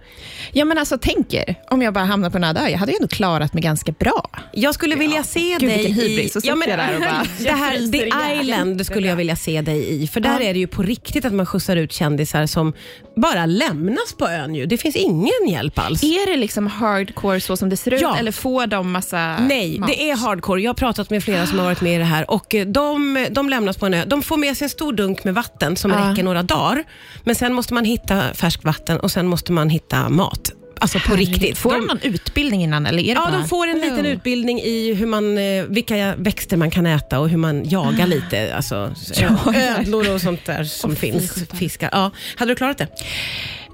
Ja, 0.51 0.65
men 0.65 0.77
alltså 0.77 0.97
tänk 1.01 1.33
er, 1.33 1.55
om 1.69 1.81
jag 1.81 1.93
bara 1.93 2.05
hamnar 2.05 2.29
på 2.29 2.37
en 2.37 2.43
öde 2.43 2.69
jag 2.69 2.77
hade 2.77 2.91
ju 2.91 2.95
ändå 2.95 3.07
klarat 3.07 3.53
mig 3.53 3.63
ganska 3.63 3.91
bra. 3.91 4.29
Jag 4.53 4.73
skulle 4.73 4.95
vilja 4.95 5.23
se 5.23 5.57
Gud, 5.59 5.69
dig 5.69 6.25
i... 6.25 6.29
sitter 6.29 6.47
jag 6.47 6.59
där 6.59 6.95
och 6.95 6.99
bara, 7.01 7.23
det 7.39 7.51
här, 7.51 7.91
The. 7.91 8.41
Island 8.41 8.85
skulle 8.85 9.07
jag 9.07 9.15
vilja 9.15 9.35
se 9.35 9.61
dig 9.61 10.03
i. 10.03 10.07
För 10.07 10.19
där 10.19 10.41
är 10.41 10.53
det 10.53 10.59
ju 10.59 10.67
på 10.67 10.81
riktigt 10.83 11.25
att 11.25 11.33
man 11.33 11.45
skjutsar 11.45 11.75
ut 11.75 11.93
kändisar 11.93 12.45
som 12.45 12.73
bara 13.15 13.45
lämnas 13.45 14.13
på 14.17 14.27
ön. 14.27 14.55
Ju. 14.55 14.65
Det 14.65 14.77
finns 14.77 14.95
ingen 14.95 15.47
hjälp 15.49 15.79
alls. 15.79 16.03
Är 16.03 16.31
det 16.31 16.37
liksom 16.37 16.67
hardcore 16.67 17.41
så 17.41 17.57
som 17.57 17.69
det 17.69 17.77
ser 17.77 17.93
ut, 17.93 18.01
Ja. 18.01 18.17
eller 18.17 18.31
får 18.31 18.67
de 18.67 18.91
massa 18.91 19.37
Nej, 19.39 19.79
mat? 19.79 19.89
det 19.89 20.09
är 20.09 20.15
hardcore. 20.15 20.61
Jag 20.61 20.69
har 20.69 20.73
pratat 20.75 21.09
med 21.09 21.23
flera 21.23 21.45
som 21.47 21.57
har 21.59 21.65
varit 21.65 21.81
med 21.81 21.95
i 21.95 21.97
det 21.97 22.03
här 22.03 22.31
och 22.31 22.55
eh, 22.55 22.65
de, 22.67 23.27
de 23.31 23.49
lämnas 23.49 23.77
på 23.77 23.85
en 23.85 23.93
ö. 23.93 24.03
De 24.07 24.21
får 24.21 24.37
med 24.37 24.57
sig 24.57 24.65
en 24.65 24.69
stor 24.69 24.93
dunk 24.93 25.23
med 25.23 25.33
vatten 25.33 25.46
som 25.75 25.91
Ja. 25.91 26.11
räcker 26.11 26.23
några 26.23 26.43
dagar. 26.43 26.83
Men 27.23 27.35
sen 27.35 27.53
måste 27.53 27.73
man 27.73 27.85
hitta 27.85 28.33
färskt 28.33 28.63
vatten 28.63 28.99
och 28.99 29.11
sen 29.11 29.27
måste 29.27 29.51
man 29.51 29.69
hitta 29.69 30.09
mat. 30.09 30.51
Alltså 30.79 30.99
på 30.99 31.15
riktigt. 31.15 31.57
Får 31.57 31.71
de 31.73 31.85
någon 31.85 31.99
utbildning 32.01 32.63
innan, 32.63 32.85
eller 32.85 32.99
är 32.99 33.03
det 33.05 33.11
Ja, 33.11 33.27
bara... 33.31 33.37
de 33.39 33.47
får 33.47 33.67
en 33.67 33.79
liten 33.79 34.05
utbildning 34.05 34.59
i 34.59 34.93
hur 34.93 35.05
man, 35.07 35.37
eh, 35.37 35.63
vilka 35.67 36.15
växter 36.15 36.57
man 36.57 36.71
kan 36.71 36.85
äta 36.85 37.19
och 37.19 37.29
hur 37.29 37.37
man 37.37 37.69
jagar 37.69 38.07
lite. 38.07 38.55
Alltså, 38.55 38.93
Jagar. 39.21 39.79
ödlor 39.79 40.13
och 40.13 40.21
sånt 40.21 40.45
där 40.45 40.63
som 40.63 40.95
finns. 40.95 41.43
Fiskar. 41.53 41.89
Ja. 41.91 42.11
Hade 42.35 42.51
du 42.51 42.55
klarat 42.55 42.77
det? 42.77 42.87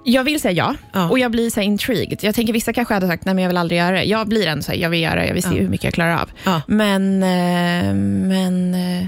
Jag 0.06 0.24
vill 0.24 0.42
säga 0.42 0.52
ja, 0.54 0.76
Ja. 0.94 1.10
och 1.10 1.20
jag 1.20 1.32
blir 1.32 1.50
så 1.50 1.62
intrigued. 1.62 2.20
Jag 2.22 2.36
tänker 2.36 2.54
vissa 2.54 2.74
kanske 2.74 2.94
hade 2.94 3.08
sagt 3.08 3.26
nej 3.26 3.36
men 3.36 3.42
jag 3.42 3.50
vill 3.50 3.58
aldrig 3.58 3.80
göra 3.80 3.92
det. 3.96 4.04
Jag 4.04 4.28
blir 4.28 4.48
ändå 4.48 4.64
så 4.64 4.72
här, 4.72 4.80
jag 4.80 4.90
vill 4.90 5.02
göra 5.02 5.16
det, 5.16 5.26
jag 5.28 5.34
vill 5.34 5.44
se 5.44 5.50
hur 5.50 5.70
mycket 5.70 5.84
jag 5.84 5.94
klarar 5.94 6.22
av. 6.22 6.30
Ja. 6.44 6.62
Men, 6.68 7.24
eh, 7.24 7.94
men 8.30 8.74
eh, 8.74 9.08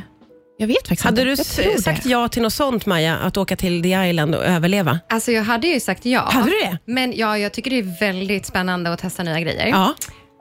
jag 0.57 0.67
vet 0.67 0.77
faktiskt 0.87 1.03
Hade 1.03 1.21
inte. 1.31 1.63
du 1.75 1.81
sagt 1.81 2.03
det. 2.03 2.09
ja 2.09 2.27
till 2.27 2.41
något 2.41 2.53
sånt, 2.53 2.85
Maja? 2.85 3.17
Att 3.17 3.37
åka 3.37 3.55
till 3.55 3.83
The 3.83 4.07
Island 4.09 4.35
och 4.35 4.45
överleva? 4.45 4.99
Alltså 5.09 5.31
jag 5.31 5.43
hade 5.43 5.67
ju 5.67 5.79
sagt 5.79 6.05
ja. 6.05 6.29
Hade 6.31 6.45
du 6.49 6.59
det? 6.59 6.77
Men 6.85 7.13
ja, 7.17 7.37
jag 7.37 7.53
tycker 7.53 7.69
det 7.71 7.79
är 7.79 7.99
väldigt 7.99 8.45
spännande 8.45 8.93
att 8.93 8.99
testa 8.99 9.23
nya 9.23 9.39
grejer. 9.39 9.67
Ja. 9.67 9.93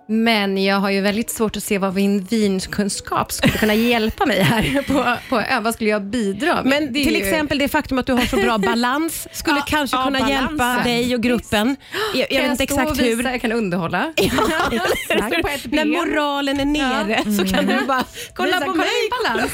Men 0.08 0.64
jag 0.64 0.76
har 0.76 0.90
ju 0.90 1.00
väldigt 1.00 1.30
svårt 1.30 1.56
att 1.56 1.62
se 1.62 1.78
vad 1.78 1.94
min 1.94 2.24
vinkunskap 2.24 3.32
skulle 3.32 3.52
kunna 3.52 3.74
hjälpa 3.74 4.26
mig 4.26 4.42
här 4.42 4.82
på, 4.86 5.16
på 5.28 5.40
ön. 5.40 5.62
Vad 5.62 5.74
skulle 5.74 5.90
jag 5.90 6.02
bidra 6.02 6.54
med? 6.54 6.64
Men 6.64 6.94
till 6.94 7.14
ju- 7.16 7.22
exempel 7.22 7.58
det 7.58 7.68
faktum 7.68 7.98
att 7.98 8.06
du 8.06 8.12
har 8.12 8.26
så 8.26 8.36
bra 8.36 8.58
balans 8.58 9.26
skulle 9.32 9.56
Ja, 9.58 9.64
kanske 9.68 9.96
ja, 9.96 10.04
kunna 10.04 10.18
balansen. 10.18 10.48
hjälpa 10.48 10.82
dig 10.84 11.14
och 11.14 11.22
gruppen. 11.22 11.76
Jag, 12.14 12.20
jag 12.20 12.28
Kan 12.42 12.50
vet 12.50 12.60
inte 12.60 12.74
stå 12.74 12.82
och 12.82 12.90
exakt 12.90 13.00
visa, 13.06 13.16
hur. 13.22 13.30
Jag 13.32 13.40
kan 13.40 13.52
underhålla. 13.52 14.12
Exakt. 14.16 15.42
på 15.42 15.48
ett 15.48 15.72
När 15.72 15.84
moralen 15.84 16.60
är 16.60 16.64
nere 16.64 17.22
så 17.38 17.54
kan 17.54 17.66
du 17.66 17.80
bara, 17.86 18.04
kolla 18.34 18.52
Visa, 18.58 18.64
på 18.64 18.74
mig. 18.74 18.88
balans. 19.24 19.52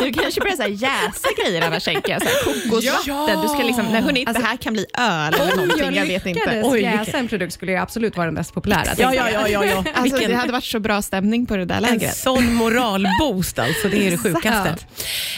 Du 0.00 0.12
kanske 0.12 0.40
börjar 0.40 0.56
så 0.56 0.62
här 0.62 0.68
jäsa 0.68 1.28
grejer 1.44 1.62
annars, 1.66 1.84
tänker 1.84 2.12
jag. 2.12 2.22
Kokosvatten. 2.44 3.40
Du 3.42 3.48
ska 3.48 3.62
liksom, 3.62 3.86
nej 3.92 4.02
hörni, 4.02 4.24
det 4.24 4.42
här 4.44 4.56
kan 4.56 4.72
bli 4.72 4.86
öl 4.98 5.34
eller 5.34 5.56
någonting, 5.56 5.94
jag 5.94 6.06
vet 6.06 6.26
inte. 6.26 6.62
Oj, 6.64 6.80
jäsa 6.82 7.18
en 7.18 7.28
produkt 7.28 7.52
skulle 7.52 7.72
jag 7.72 7.82
absolut 7.82 8.16
vara 8.16 8.26
den 8.26 8.34
mest 8.34 8.54
populära. 8.54 8.94
Ja, 9.18 9.30
ja, 9.30 9.48
ja, 9.48 9.64
ja. 9.64 9.76
Alltså, 9.78 10.02
Vilken- 10.02 10.30
det 10.30 10.36
hade 10.36 10.52
varit 10.52 10.64
så 10.64 10.80
bra 10.80 11.02
stämning 11.02 11.46
på 11.46 11.56
det 11.56 11.64
där 11.64 11.76
En 11.76 11.82
lägret. 11.82 12.16
sån 12.16 12.54
moralboost 12.54 13.58
alltså, 13.58 13.88
det 13.88 14.06
är 14.06 14.10
det 14.10 14.18
sjukaste. 14.18 14.76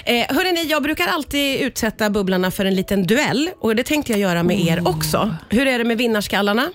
Eh, 0.05 0.25
hörrni, 0.29 0.65
jag 0.71 0.83
brukar 0.83 1.07
alltid 1.07 1.61
utsätta 1.61 2.11
bubblarna 2.11 2.51
för 2.51 2.65
en 2.65 2.75
liten 2.75 3.07
duell 3.07 3.51
och 3.61 3.77
det 3.77 3.83
tänkte 3.83 4.13
jag 4.13 4.21
göra 4.21 4.43
med 4.43 4.61
er 4.61 4.89
också. 4.89 5.35
Hur 5.49 5.67
är 5.67 5.79
det 5.79 5.85
med 5.85 5.99
vinnarskallarna? 5.99 6.69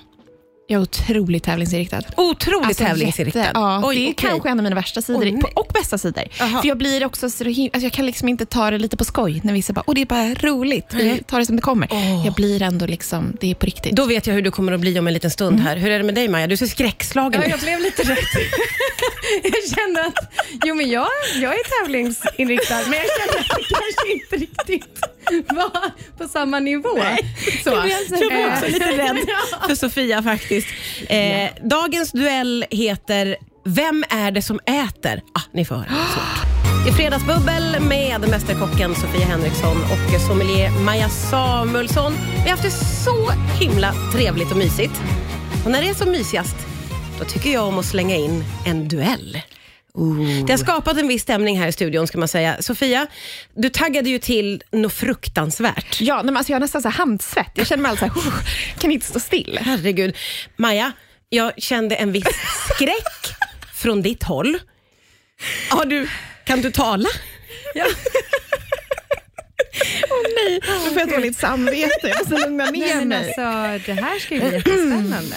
Jag 0.67 0.77
är 0.79 0.81
otroligt 0.81 1.43
tävlingsinriktad. 1.43 2.01
Otroligt 2.17 2.67
Alltså, 2.67 2.84
tävlingsinriktad. 2.84 3.39
jätte- 3.39 3.51
Ja, 3.53 3.81
Oj, 3.86 3.95
det 3.95 4.01
är 4.01 4.12
okej. 4.12 4.29
kanske 4.29 4.50
en 4.50 4.60
av 4.60 4.63
mina 4.63 4.75
värsta 4.75 5.01
sidor 5.01 5.22
Oj, 5.24 5.31
nej. 5.31 5.51
och 5.55 5.67
bästa 5.74 5.98
sidor. 5.98 6.24
För 6.62 6.67
jag 6.67 6.77
blir 6.77 7.05
också 7.05 7.29
så 7.29 7.43
him- 7.43 7.69
alltså 7.74 7.86
jag 7.86 7.93
kan 7.93 8.05
liksom 8.05 8.29
inte 8.29 8.45
ta 8.45 8.72
det 8.72 8.77
lite 8.77 8.98
på 8.98 9.03
skoj 9.05 9.41
när 9.43 9.53
vissa 9.53 9.74
bara, 9.74 9.81
och 9.81 9.95
det 9.95 10.01
är 10.01 10.05
bara 10.05 10.34
roligt, 10.34 10.86
vi 10.93 11.24
tar 11.24 11.39
det 11.39 11.45
som 11.45 11.55
det 11.55 11.62
kommer. 11.62 11.88
Jag 12.25 12.34
blir 12.34 12.62
ändå 12.62 12.86
liksom, 12.86 13.38
det 13.41 13.51
är 13.51 13.55
på 13.55 13.65
riktigt. 13.65 13.95
Då 13.95 14.05
vet 14.05 14.27
jag 14.27 14.34
hur 14.34 14.41
du 14.41 14.51
kommer 14.51 14.72
att 14.72 14.79
bli 14.79 15.00
om 15.00 15.07
en 15.07 15.13
liten 15.13 15.31
stund 15.31 15.60
här. 15.60 15.77
Hur 15.77 15.91
är 15.91 15.98
det 15.98 16.03
med 16.05 16.15
dig 16.15 16.27
Maja? 16.27 16.48
Du 16.48 16.57
ser 16.57 16.65
skräckslagen 16.67 17.41
Ja, 17.41 17.45
ut. 17.48 17.51
jag 17.51 17.60
blev 17.60 17.79
lite 17.79 18.03
rädd. 18.03 18.17
jag 19.43 19.77
kände 19.77 20.01
att 20.05 20.34
jo, 20.65 20.75
men 20.75 20.89
jag, 20.89 21.07
jag 21.41 21.53
är 21.53 21.84
tävlingsinriktad, 21.84 22.75
men 22.88 22.93
jag 23.00 23.05
kände 23.19 23.39
att 23.39 23.57
det 23.57 23.63
kanske 23.69 24.13
inte 24.13 24.36
riktigt 24.36 25.00
var 25.50 25.92
på 26.18 26.27
samma 26.27 26.59
nivå. 26.59 26.89
Så. 27.63 27.70
Jag 27.70 28.20
blev 28.29 28.48
också 28.53 28.66
lite 28.66 28.98
rädd 28.98 29.18
för 29.68 29.75
Sofia 29.75 30.24
faktiskt. 30.24 30.54
Eh, 31.09 31.50
dagens 31.61 32.11
duell 32.11 32.65
heter 32.72 33.35
Vem 33.65 34.03
är 34.09 34.31
det 34.31 34.41
som 34.41 34.59
äter? 34.65 35.22
Ah, 35.33 35.41
ni 35.51 35.65
får 35.65 35.75
höra. 35.75 35.85
svårt. 35.89 36.87
I 36.87 36.91
Fredagsbubbel 36.91 37.79
med 37.79 38.29
Mästerkocken 38.29 38.96
Sofia 38.96 39.25
Henriksson 39.25 39.77
och 39.77 40.22
sommelier 40.22 40.72
Maja 40.72 41.09
Samuelsson. 41.09 42.13
Vi 42.35 42.41
har 42.41 42.50
haft 42.50 42.63
det 42.63 42.72
så 42.72 43.31
himla 43.59 43.94
trevligt 44.13 44.51
och 44.51 44.57
mysigt. 44.57 45.01
Och 45.65 45.72
när 45.72 45.81
det 45.81 45.89
är 45.89 45.94
som 45.94 46.11
mysigast, 46.11 46.55
då 47.20 47.25
tycker 47.25 47.50
jag 47.50 47.68
om 47.68 47.79
att 47.79 47.85
slänga 47.85 48.15
in 48.15 48.44
en 48.65 48.87
duell. 48.87 49.37
Det 50.48 50.53
har 50.53 50.58
skapat 50.58 50.98
en 50.98 51.08
viss 51.08 51.22
stämning 51.22 51.60
här 51.60 51.68
i 51.68 51.72
studion 51.72 52.08
ska 52.08 52.18
man 52.18 52.27
säga. 52.27 52.62
Sofia, 52.62 53.08
du 53.55 53.70
taggade 53.70 54.10
ju 54.10 54.20
till 54.20 54.64
något 54.72 54.94
fruktansvärt. 54.94 56.01
Ja, 56.01 56.16
nej, 56.16 56.25
men 56.25 56.38
alltså 56.38 56.51
jag 56.51 56.55
har 56.55 56.62
nästan 56.62 56.81
så 56.81 56.90
här 56.90 56.96
handsvett. 56.98 57.51
Jag 57.53 57.68
känner 57.68 57.81
mig 57.84 57.90
alltså 57.90 58.05
så 58.10 58.12
här, 58.22 58.31
kan 58.79 58.92
inte 58.92 59.05
stå 59.08 59.20
still. 59.20 59.60
Herregud. 59.62 60.16
Maja, 60.58 60.92
jag 61.29 61.62
kände 61.62 61.96
en 61.96 62.12
viss 62.12 62.27
skräck 62.75 63.36
från 63.75 64.01
ditt 64.01 64.24
håll. 64.24 64.58
Har 65.70 65.86
du, 65.86 66.08
kan 66.46 66.62
du 66.62 66.72
tala? 66.72 67.10
Åh 70.10 70.24
nej, 70.36 70.60
nu 70.84 70.90
får 70.90 71.00
jag 71.00 71.10
dåligt 71.10 71.38
samvete. 71.38 72.00
Jag 72.08 72.18
måste 72.20 72.48
lugna 72.48 72.66
Nej, 72.66 72.79
ner 72.79 72.96
men 72.96 73.08
mig. 73.08 73.18
alltså, 73.18 73.42
det 73.94 74.01
här 74.01 74.20
ska 74.20 74.36
ju 74.36 74.42
bli 74.42 74.51
jättespännande. 74.53 75.36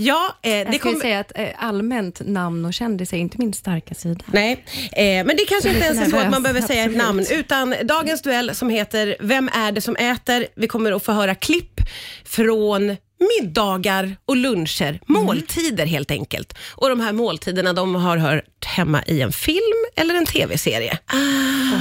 Ja, 0.00 0.36
eh, 0.42 0.52
Jag 0.52 0.66
det 0.66 0.72
ju 0.72 0.78
kommer... 0.78 1.00
säga 1.00 1.20
att 1.20 1.32
eh, 1.34 1.48
allmänt 1.58 2.20
namn 2.24 2.64
och 2.64 2.74
kändis 2.74 3.12
är 3.12 3.16
inte 3.16 3.38
min 3.38 3.52
starka 3.52 3.94
sida. 3.94 4.24
Nej, 4.26 4.64
eh, 4.92 5.04
men 5.04 5.26
det 5.26 5.44
kanske 5.48 5.68
inte 5.68 5.84
ens 5.84 6.00
är 6.00 6.10
så 6.10 6.16
att 6.16 6.30
man 6.30 6.42
behöver 6.42 6.60
säga 6.60 6.84
ett 6.84 6.96
namn. 6.96 7.24
Utan 7.30 7.74
dagens 7.84 8.22
duell 8.22 8.54
som 8.54 8.68
heter 8.68 9.16
Vem 9.20 9.50
är 9.54 9.72
det 9.72 9.80
som 9.80 9.96
äter? 9.96 10.46
Vi 10.54 10.66
kommer 10.68 10.92
att 10.92 11.02
få 11.04 11.12
höra 11.12 11.34
klipp 11.34 11.80
från 12.24 12.96
middagar 13.18 14.16
och 14.26 14.36
luncher, 14.36 15.00
måltider 15.06 15.86
helt 15.86 16.10
enkelt. 16.10 16.58
Och 16.70 16.88
de 16.88 17.00
här 17.00 17.12
måltiderna 17.12 17.72
de 17.72 17.94
har 17.94 18.16
hört 18.16 18.64
hemma 18.66 19.02
i 19.06 19.20
en 19.22 19.32
film 19.32 19.86
eller 19.96 20.14
en 20.14 20.26
tv-serie. 20.26 20.98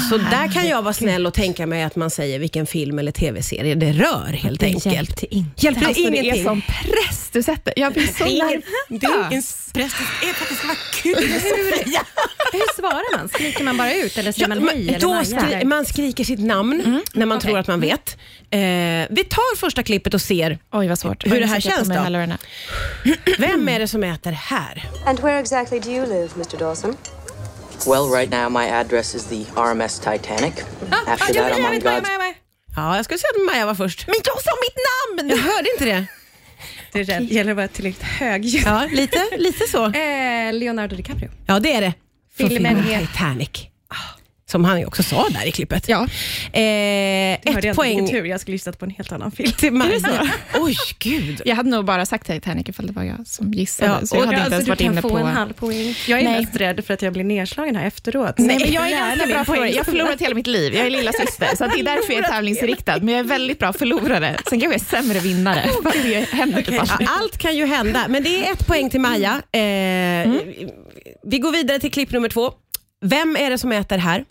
så 0.10 0.17
där 0.17 0.54
kan 0.54 0.67
jag 0.67 0.82
vara 0.82 0.93
snäll 0.93 1.26
och 1.28 1.34
tänka 1.34 1.67
mig 1.67 1.84
att 1.84 1.95
man 1.95 2.10
säger 2.10 2.39
vilken 2.39 2.65
film 2.67 3.00
eller 3.00 3.12
tv-serie 3.12 3.76
det 3.76 3.91
rör 3.91 4.34
helt 4.34 4.63
enkelt. 4.63 4.86
hjälpte 4.95 5.36
inte. 5.36 5.65
Hjälpte 5.65 5.84
det 5.84 5.88
Alltså, 5.88 6.04
det 6.04 6.17
ingenting? 6.17 6.41
är 6.41 6.43
som 6.43 6.62
press 6.62 7.30
du 7.32 7.43
sätter. 7.43 7.73
Jag 7.76 7.93
blir 7.93 8.08
så 8.08 8.23
Det 8.23 8.43
nervös. 8.43 8.63
det 8.89 9.06
är 9.06 9.28
ingen 9.32 9.43
press, 9.73 9.73
det 9.73 9.82
är 10.30 10.34
för 10.34 10.43
att 10.43 10.50
det 10.50 10.56
ska 10.56 10.67
vara 10.67 10.78
kul. 10.93 11.15
Hur 12.54 12.76
svarar 12.82 13.17
man? 13.17 13.30
Skriker 13.30 13.63
man 13.63 13.78
bara 13.78 13.93
ut 13.93 14.17
eller 14.17 14.32
säger 14.32 14.50
Ja, 14.50 14.56
man 14.56 14.67
hej 14.69 14.97
då 15.02 15.21
skri- 15.23 15.65
man 15.65 15.86
skriker 15.86 16.23
sitt 16.23 16.39
namn 16.39 17.02
när 17.13 17.26
man 17.26 17.38
okej. 17.38 17.50
tror 17.50 17.60
att 17.60 17.67
man 17.67 17.80
vet. 17.80 18.17
Eh, 18.50 18.60
vi 19.10 19.23
tar 19.30 19.56
första 19.56 19.84
klippet 19.84 20.13
och 20.13 20.21
ser 20.21 20.58
Oj, 20.71 20.88
vad 20.88 21.00
svårt. 21.00 21.27
Hur 21.30 21.40
det 21.40 21.46
här 21.46 21.60
känns 21.60 21.88
då? 21.90 22.38
vem 23.40 23.70
är 23.70 23.80
det 23.80 23.88
som 23.88 24.04
äter 24.04 24.32
här. 24.32 24.90
And 25.06 25.20
where 25.20 25.40
exactly 25.40 25.80
do 25.80 25.90
you 25.90 26.06
live, 26.06 26.30
Mr. 26.36 26.58
Dawson? 26.58 26.98
Well, 27.86 28.10
right 28.20 28.32
now 28.32 28.50
my 28.52 28.70
address 28.70 29.16
is 29.16 29.26
the 29.26 29.46
RMS 29.56 30.00
Titanic. 30.00 30.54
After 31.08 31.34
that, 31.34 31.54
I'm 31.54 31.66
on 31.70 31.80
God's. 31.82 32.34
Ja, 32.76 32.96
jag 32.96 33.06
skulle 33.06 33.18
säga 33.20 33.30
att 33.36 33.46
Maja 33.54 33.66
var 33.66 33.76
först. 33.76 34.08
Men 34.08 34.16
jag 34.24 34.44
sa 34.44 34.52
mitt 34.62 34.78
namn! 35.18 35.30
Jag 35.30 35.38
hörde 35.38 35.70
inte 35.74 35.86
det. 35.86 36.06
Det 36.92 37.00
är 37.00 37.04
rädd. 37.04 37.24
gäller 37.32 37.52
att 37.52 37.58
vara 37.58 37.68
tillräckligt 37.68 38.04
hög. 38.04 38.46
Ja, 38.46 38.88
lite, 38.92 39.24
lite 39.38 39.68
så. 39.68 39.86
Eh, 40.48 40.54
Leonardo 40.54 40.96
DiCaprio. 40.96 41.30
Ja, 41.48 41.60
det 41.60 41.74
är 41.74 41.82
det. 41.82 41.94
Från 42.38 42.50
Filmen 42.50 42.76
filmen 42.76 42.92
heter- 42.94 43.08
Titanic. 43.08 43.50
Som 44.51 44.65
han 44.65 44.79
ju 44.79 44.86
också 44.86 45.03
sa 45.03 45.27
där 45.29 45.45
i 45.47 45.51
klippet. 45.51 45.89
Ja. 45.89 46.07
Eh, 46.53 47.33
ett 47.33 47.75
poäng 47.75 48.07
tur, 48.10 48.25
jag 48.25 48.41
skulle 48.41 48.55
gissat 48.55 48.79
på 48.79 48.86
en 48.86 48.91
helt 48.91 49.12
annan 49.12 49.31
film. 49.31 49.51
till 49.51 49.73
Maja. 49.73 49.99
Oj, 50.60 50.75
gud. 50.99 51.41
Jag 51.45 51.55
hade 51.55 51.69
nog 51.69 51.86
bara 51.86 52.05
sagt 52.05 52.27
Titanic 52.27 52.69
ifall 52.69 52.88
det 52.88 52.93
var 52.93 53.03
jag 53.03 53.27
som 53.27 53.53
gissade. 53.53 53.91
Ja, 54.01 54.07
så 54.07 54.15
jag 54.15 54.21
och 54.21 54.25
hade 54.27 54.38
alltså, 54.38 54.45
inte 54.45 54.53
ens 54.55 54.65
du 54.65 54.69
varit 54.71 54.79
kan 54.79 54.91
inne 54.91 55.01
få 55.01 55.10
på... 55.10 55.17
en 55.17 55.25
halv 55.25 55.53
poäng. 55.53 55.95
Jag 56.07 56.19
är 56.19 56.23
Nej. 56.23 56.39
mest 56.41 56.55
rädd 56.55 56.86
för 56.86 56.93
att 56.93 57.01
jag 57.01 57.13
blir 57.13 57.23
nedslagen 57.23 57.75
här 57.75 57.88
efteråt. 57.88 58.38
Nej, 58.38 58.60
men 58.60 58.71
jag 58.73 58.88
är 58.91 58.97
ganska 58.97 59.25
bra 59.27 59.45
förlorare. 59.45 59.45
poäng. 59.45 59.71
Jag 59.71 59.77
har 59.77 59.83
förlorat 59.91 60.21
hela 60.21 60.36
mitt 60.36 60.47
liv. 60.47 60.73
Jag 60.75 60.86
är 60.86 60.89
lilla 60.89 61.12
syster, 61.12 61.55
så 61.55 61.63
det 61.67 61.79
är 61.79 61.83
därför 61.83 62.13
jag 62.13 62.23
är 62.25 62.29
tävlingsinriktad. 62.29 62.97
Men 62.99 63.07
jag 63.10 63.19
är 63.19 63.23
väldigt 63.23 63.60
bra 63.60 63.73
förlorare. 63.73 64.36
Sen 64.49 64.60
kanske 64.60 64.65
jag 64.65 64.75
är 64.75 64.79
sämre 65.03 65.19
vinnare. 65.19 65.69
Fast 65.83 65.97
det 66.03 66.29
händer 66.31 66.65
Ja, 66.71 66.79
aldrig. 66.81 67.07
Allt 67.12 67.38
kan 67.38 67.55
ju 67.57 67.65
hända, 67.65 68.05
men 68.10 68.23
det 68.23 68.47
är 68.47 68.51
ett 68.53 68.67
poäng 68.67 68.89
till 68.89 69.01
Maja. 69.01 69.31
Eh, 69.51 70.31
Vi 71.23 71.39
går 71.39 71.51
vidare 71.51 71.79
till 71.79 71.91
klipp 71.91 72.12
nummer 72.12 72.29
två. 72.29 72.51
Vem 73.05 73.36
är 73.36 73.49
det 73.49 73.57
som 73.57 73.71
äter 73.71 73.97
här? 73.97 74.25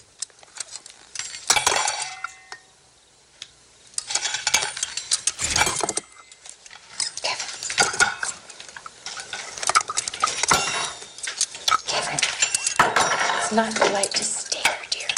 It's 13.66 13.80
not 13.80 13.88
polite 13.88 14.10
to 14.12 14.24
stare, 14.24 14.62
dear. 14.92 15.10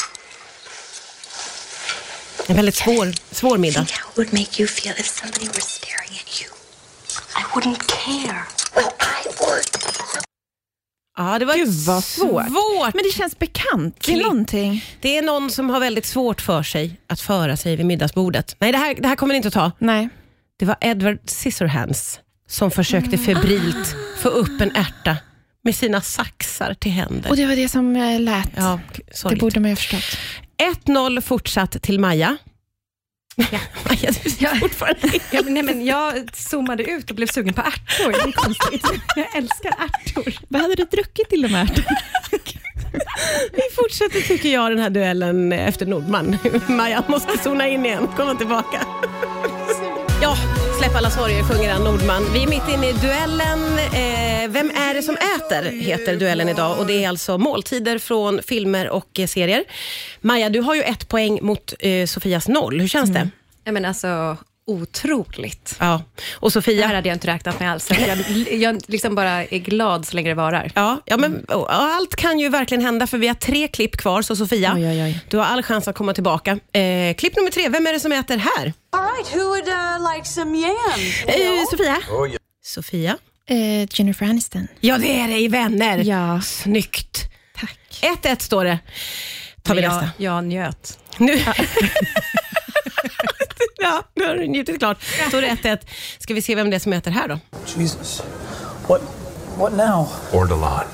En 2.47 2.57
väldigt 2.57 2.75
svår, 2.75 3.35
svår 3.35 3.59
middag. 3.59 3.85
Think 3.85 3.91
how 3.91 4.11
it 4.11 4.17
would 4.17 4.33
make 4.33 4.63
you 4.63 4.69
feel 4.69 4.95
if 4.99 5.07
somebody 5.07 5.47
were 5.47 5.61
staring 5.61 6.11
at 6.21 6.43
you. 6.43 6.51
I 7.37 7.43
wouldn't 7.55 7.87
care. 7.87 8.45
Well, 8.75 8.93
I 9.01 9.29
would. 9.41 9.65
Ja, 11.17 11.39
det 11.39 11.45
var 11.45 11.55
Gud 11.55 11.69
vad 11.87 12.05
svårt. 12.05 12.47
svårt. 12.47 12.95
Men 12.95 13.03
det 13.05 13.13
känns 13.17 13.39
bekant. 13.39 14.07
Det 14.07 14.13
är 14.13 14.23
någonting. 14.23 14.85
Det 15.01 15.19
är 15.19 15.23
någon 15.23 15.51
som 15.51 15.71
har 15.71 15.81
väldigt 15.81 16.07
svårt 16.07 16.41
för 16.41 16.63
sig 16.63 17.01
att 17.07 17.21
föra 17.21 17.57
sig 17.57 17.77
vid 17.77 17.87
middagsbordet. 17.87 18.57
Nej, 18.59 18.73
det 18.73 18.79
här, 18.79 18.95
det 18.95 19.09
här 19.09 19.17
kommer 19.17 19.35
ni 19.35 19.37
inte 19.37 19.49
att 19.49 19.55
ta. 19.55 19.73
Nej. 19.79 20.09
Det 20.59 20.65
var 20.65 20.77
Edward 20.81 21.19
Scissorhands 21.25 22.21
som 22.49 22.71
försökte 22.71 23.19
febrilt 23.19 23.95
få 24.19 24.29
upp 24.29 24.61
en 24.61 24.77
ärta 24.77 25.17
med 25.69 25.77
sina 25.77 26.01
saxar 26.01 26.75
till 26.75 26.93
händer. 26.93 27.31
Och 27.31 27.37
det 27.37 27.47
var 27.47 27.57
det 27.57 27.69
som 27.69 27.97
eh, 27.97 28.21
lät. 28.21 28.51
Ja, 28.57 28.81
det 29.29 29.37
borde 29.37 29.61
man 29.61 29.71
ju 29.71 29.73
ha 29.73 29.77
förstått. 29.77 30.19
1-0 30.87 31.21
fortsatt 31.21 31.83
till 31.83 32.01
Maja. 32.01 32.37
Maja, 33.89 34.11
du 34.23 34.31
ser 34.31 34.55
fortfarande 34.55 35.01
Ja, 35.31 35.41
men, 35.45 35.55
nej, 35.55 35.63
men 35.63 35.87
jag 35.87 36.37
zoomade 36.37 36.83
ut 36.83 37.11
och 37.11 37.17
blev 37.17 37.27
sugen 37.27 37.55
på 37.55 37.61
ärtor. 37.61 38.13
Det 38.13 38.19
är 38.19 38.33
konstigt. 38.33 38.87
Jag 39.17 39.37
älskar 39.37 39.69
ärtor. 39.71 40.35
Vad 40.49 40.63
hade 40.63 40.75
du 40.75 40.85
druckit 40.85 41.29
till 41.29 41.43
de 41.43 41.49
här? 41.49 41.85
Vi 43.53 43.63
fortsätter 43.77 44.21
tycker 44.21 44.53
jag 44.53 44.71
den 44.71 44.79
här 44.79 44.91
duellen 44.91 45.53
efter 45.53 45.87
Nordman. 45.87 46.39
Maja 46.67 47.05
måste 47.09 47.39
zona 47.39 47.69
in 47.69 47.87
igen, 47.87 48.09
komma 48.17 48.35
tillbaka. 48.35 48.81
Ja, 50.23 50.37
släpp 50.79 50.95
alla 50.97 51.11
sorger 51.11 51.43
sjunger 51.43 51.73
han 51.73 51.85
Nordman. 51.85 52.33
Vi 52.33 52.43
är 52.43 52.49
mitt 52.49 52.69
inne 52.75 52.89
i 52.89 52.93
duellen. 52.93 53.79
Eh, 53.79 54.49
Vem 54.51 54.71
är 54.71 54.95
det 54.95 55.03
som 55.03 55.17
äter? 55.17 55.63
heter 55.71 56.17
duellen 56.17 56.49
idag 56.49 56.79
och 56.79 56.87
det 56.87 57.05
är 57.05 57.09
alltså 57.09 57.39
måltider 57.39 57.99
från 57.99 58.41
filmer 58.43 58.89
och 58.89 59.19
eh, 59.19 59.27
serier. 59.27 59.65
Maja, 60.21 60.49
du 60.51 60.61
har 60.61 60.75
ju 60.75 60.83
ett 60.83 61.09
poäng 61.09 61.39
mot 61.43 61.75
eh, 61.81 62.07
Sofias 62.07 62.49
noll. 62.49 62.81
Hur 62.81 62.89
känns 62.89 63.11
det? 63.11 63.19
Mm. 63.19 63.31
Ja, 63.65 63.73
men 63.73 63.85
alltså, 63.85 64.37
otroligt. 64.69 65.77
Ja, 65.79 66.03
och 66.33 66.49
Det 66.49 66.53
Sofia? 66.53 66.87
här 66.87 66.95
hade 66.95 67.09
jag 67.09 67.17
inte 67.17 67.27
räknat 67.27 67.61
med 67.61 67.73
alls. 67.73 67.87
Så 67.87 67.95
Jag, 67.95 68.19
jag 68.53 68.81
liksom 68.87 69.15
bara 69.15 69.45
är 69.45 69.59
glad 69.59 70.07
så 70.07 70.17
länge 70.17 70.29
det 70.29 70.35
varar. 70.35 70.73
Ja, 70.75 71.01
ja, 71.05 71.17
men 71.17 71.45
och 71.45 71.75
allt 71.75 72.17
kan 72.17 72.39
ju 72.39 72.49
verkligen 72.49 72.85
hända 72.85 73.07
för 73.07 73.19
vi 73.19 73.27
har 73.29 73.35
tre 73.35 73.69
klipp 73.69 73.97
kvar. 73.97 74.23
Så 74.23 74.37
Sofia, 74.37 74.73
Oj, 74.77 74.87
oj, 74.89 75.03
oj. 75.03 75.21
du 75.31 75.37
har 75.37 75.45
all 75.45 75.63
chans 75.63 75.89
att 75.89 75.95
komma 75.97 76.15
tillbaka. 76.15 76.51
Eh, 76.73 77.15
klipp 77.15 77.37
nummer 77.37 77.51
tre, 77.51 77.69
vem 77.69 77.87
är 77.87 77.93
det 77.93 78.01
som 78.01 78.13
äter 78.13 78.37
här? 78.37 78.73
All 78.93 79.03
right, 79.17 79.35
who 79.35 79.39
would 79.45 79.69
uh, 79.69 80.15
like 80.15 80.29
some 80.29 80.59
yams? 80.59 81.25
Eh, 81.27 81.65
Sofia? 81.71 81.97
Sofia? 82.65 83.19
Eh, 83.51 83.89
Jennifer 83.93 84.27
Aniston. 84.27 84.69
Ja, 84.81 84.99
det 84.99 85.21
är 85.21 85.29
det 85.29 85.39
i 85.39 85.49
Vänner. 85.49 85.99
Ja. 85.99 86.41
Snyggt. 86.41 87.25
Tack. 87.61 87.79
1-1 88.23 88.39
står 88.43 88.65
det. 88.65 88.79
Tar 89.63 89.75
vi 89.75 89.81
nästa. 89.83 90.11
jag, 90.17 90.35
jag 90.37 90.45
njöt. 90.45 90.99
Nu. 91.19 91.39
ja, 93.83 94.03
nu 94.15 94.27
har 94.27 94.35
du 94.35 94.47
njutit 94.47 94.79
klart. 94.79 95.03
Står 95.29 95.41
det 95.41 95.47
1-1. 95.49 95.79
Ska 96.19 96.35
vi 96.35 96.43
se 96.43 96.55
vem 96.55 96.71
det 96.71 96.77
är 96.77 96.81
som 96.81 96.93
äter 96.93 97.11
här 97.11 97.29
då? 97.29 97.39
Jesus. 97.77 98.23
What 98.89 99.03
what 99.59 99.73
now? 99.73 100.09
Ortolan. 100.33 100.85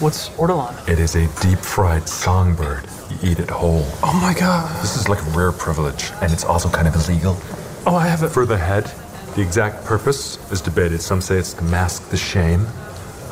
What's 0.00 0.30
ortolan? 0.36 0.74
It 0.88 0.98
is 0.98 1.16
a 1.16 1.28
deep 1.42 1.60
fried 1.60 2.08
songbird. 2.08 2.82
You 3.10 3.30
eat 3.30 3.38
it 3.38 3.50
whole. 3.50 3.84
Oh 4.02 4.28
my 4.28 4.34
god. 4.34 4.80
This 4.80 4.96
is 4.96 5.08
like 5.08 5.22
a 5.22 5.38
rare 5.38 5.52
privilege, 5.52 6.12
and 6.22 6.32
it's 6.32 6.44
also 6.52 6.68
kind 6.68 6.88
of 6.88 6.94
illegal. 6.96 7.36
Oh, 7.86 7.96
I 7.96 8.08
have 8.08 8.26
it. 8.26 8.32
For 8.32 8.46
the 8.46 8.56
head, 8.56 8.84
the 9.34 9.42
exact 9.42 9.84
purpose 9.86 10.38
is 10.52 10.62
debated. 10.62 11.00
Some 11.00 11.20
say 11.20 11.38
it's 11.38 11.54
to 11.54 11.64
mask 11.64 12.10
the 12.10 12.16
shame, 12.16 12.66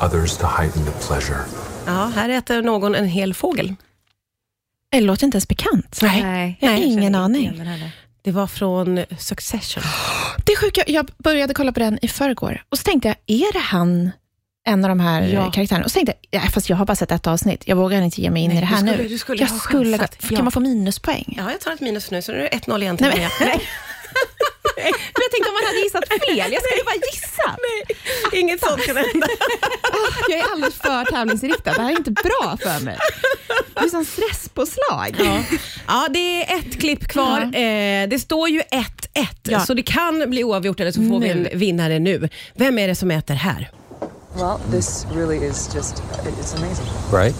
others 0.01 0.37
to 0.37 0.47
heighten 0.47 0.85
the 0.85 0.91
pleasure. 0.91 1.45
Ja, 1.85 2.11
här 2.15 2.29
äter 2.29 2.61
någon 2.61 2.95
en 2.95 3.05
hel 3.05 3.33
fågel. 3.33 3.75
Det 4.91 5.01
låter 5.01 5.25
inte 5.25 5.35
ens 5.35 5.47
bekant. 5.47 5.99
Nej. 6.01 6.57
Jag 6.59 6.69
har 6.69 6.77
ingen 6.77 7.15
aning. 7.15 7.61
Det 8.21 8.31
var 8.31 8.47
från 8.47 9.05
Succession. 9.19 9.83
Det 10.45 10.51
är 10.51 10.57
sjuka, 10.57 10.83
jag 10.87 11.09
började 11.17 11.53
kolla 11.53 11.71
på 11.71 11.79
den 11.79 11.99
i 12.01 12.07
förrgår 12.07 12.63
och 12.69 12.77
så 12.77 12.83
tänkte 12.83 13.07
jag, 13.07 13.17
är 13.27 13.53
det 13.53 13.59
han, 13.59 14.11
en 14.67 14.85
av 14.85 14.89
de 14.89 14.99
här 14.99 15.21
Ja. 15.21 15.51
karaktärerna? 15.51 15.85
Och 15.85 15.91
så 15.91 15.95
tänkte 15.95 16.13
jag, 16.31 16.43
ja, 16.43 16.49
fast 16.49 16.69
jag 16.69 16.77
har 16.77 16.85
bara 16.85 16.95
sett 16.95 17.11
ett 17.11 17.27
avsnitt, 17.27 17.63
jag 17.67 17.75
vågar 17.75 18.01
inte 18.01 18.21
ge 18.21 18.29
mig 18.29 18.43
in 18.43 18.49
Nej, 18.49 18.57
i 18.57 18.61
det 18.61 18.65
här 18.67 18.77
skulle- 18.77 18.97
nu. 18.97 19.07
du 19.07 19.17
skulle 19.17 19.41
jag 19.43 19.47
ha 19.49 19.59
skulle, 19.59 19.97
chansat. 19.97 20.17
Kan 20.19 20.37
Ja. 20.37 20.43
man 20.43 20.51
få 20.51 20.59
minuspoäng? 20.59 21.33
Ja, 21.37 21.51
jag 21.51 21.61
tar 21.61 21.71
ett 21.71 21.81
minus 21.81 22.11
nu, 22.11 22.21
så 22.21 22.31
nu 22.31 22.37
är 22.37 22.41
det 22.41 22.49
1-0 22.57 22.81
igen 22.81 22.97
till 22.97 23.05
Nej, 23.07 23.15
Maja. 23.17 23.29
men, 23.39 23.47
nej. 23.47 23.57
Men 23.57 23.63
jag 25.23 25.31
tänkte 25.31 25.49
om 25.49 25.53
man 25.59 25.65
hade 25.69 25.79
gissat 25.79 26.07
fel, 26.09 26.51
jag 26.53 26.61
skulle 26.63 26.83
bara 26.85 26.95
gissa. 27.11 27.55
Inget 28.37 28.59
sånt 28.65 28.81
kan 28.85 28.97
hända. 28.97 29.27
Jag 30.29 30.39
är 30.39 30.51
alldeles 30.51 30.75
för 30.75 31.05
tävlingsinriktad, 31.05 31.73
det 31.73 31.81
här 31.81 31.91
är 31.91 31.97
inte 31.97 32.11
bra 32.11 32.57
för 32.63 32.83
mig. 32.85 32.97
Det 33.73 33.79
är 33.85 33.89
som 33.89 34.05
stresspåslag. 34.05 35.15
Ja. 35.19 35.43
Ja, 35.87 36.07
det 36.09 36.43
är 36.51 36.57
ett 36.57 36.79
klipp 36.79 37.07
kvar. 37.07 37.41
Eh, 37.41 38.07
det 38.09 38.21
står 38.21 38.49
ju 38.49 38.61
1-1, 38.61 39.25
Ja. 39.43 39.59
så 39.59 39.73
det 39.73 39.83
kan 39.83 40.29
bli 40.29 40.43
oavgjort 40.43 40.79
eller 40.79 40.91
så 40.91 41.01
får 41.09 41.19
vi 41.19 41.29
en 41.29 41.37
Nu. 41.43 41.49
vinnare 41.53 41.99
nu. 41.99 42.29
Vem 42.55 42.79
är 42.79 42.87
det 42.87 42.95
som 42.95 43.11
äter 43.11 43.33
här? 43.35 43.69
Well, 44.35 44.57
this 44.71 45.05
really 45.15 45.47
is 45.47 45.69
just, 45.75 45.95
it's 45.95 46.55
amazing. 46.57 46.85
Right? 47.13 47.35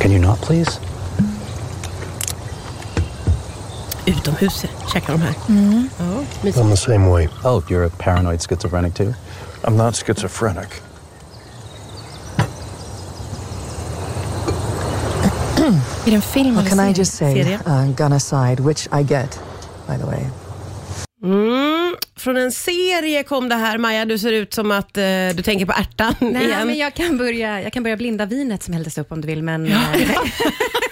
Can 0.00 0.12
you 0.12 0.20
not 0.20 0.42
please? 0.46 0.70
Utomhus 4.06 4.64
käkar 4.92 5.12
de 5.12 5.22
här. 5.22 5.34
Ja, 5.98 6.04
mysigt. 6.42 6.58
I'm 6.64 6.70
the 6.70 6.76
same 6.76 7.08
way. 7.10 7.26
Oh, 7.44 7.62
you're 7.70 7.86
a 7.86 7.90
paranoid 7.98 8.40
schizophrenic 8.42 8.94
too? 8.94 9.14
I'm 9.62 9.76
not 9.76 9.96
schizophrenic. 9.96 10.68
Är 16.06 16.10
det 16.10 16.14
en 16.14 16.22
film 16.22 16.54
Well, 16.54 16.66
eller 16.66 16.70
can 16.76 16.88
I 16.90 16.92
just 16.92 17.12
say, 17.14 17.34
Serie. 17.44 17.58
uh, 17.66 17.90
gun 17.96 18.12
aside, 18.12 18.60
which 18.60 18.86
I 18.86 19.02
get, 19.02 19.40
by 19.88 19.96
the 19.98 20.06
way. 20.06 20.20
Mm, 21.24 21.96
från 22.16 22.36
en 22.36 22.52
serie 22.52 23.22
kom 23.22 23.48
det 23.48 23.54
här. 23.54 23.78
Maja, 23.78 24.04
du 24.04 24.18
ser 24.18 24.32
ut 24.32 24.54
som 24.54 24.70
att 24.70 24.96
eh, 24.96 25.02
du 25.34 25.42
tänker 25.42 25.66
på 25.66 25.72
ärtan 25.72 26.14
Nej, 26.20 26.44
igen. 26.44 26.66
men 26.66 26.76
jag 26.78 26.94
kan, 26.94 27.18
börja, 27.18 27.62
jag 27.62 27.72
kan 27.72 27.82
börja 27.82 27.96
blinda 27.96 28.26
vinet 28.26 28.62
som 28.62 28.74
hälldes 28.74 28.98
upp 28.98 29.12
om 29.12 29.20
du 29.20 29.26
vill, 29.26 29.42
men 29.42 29.66
eh, 29.66 29.78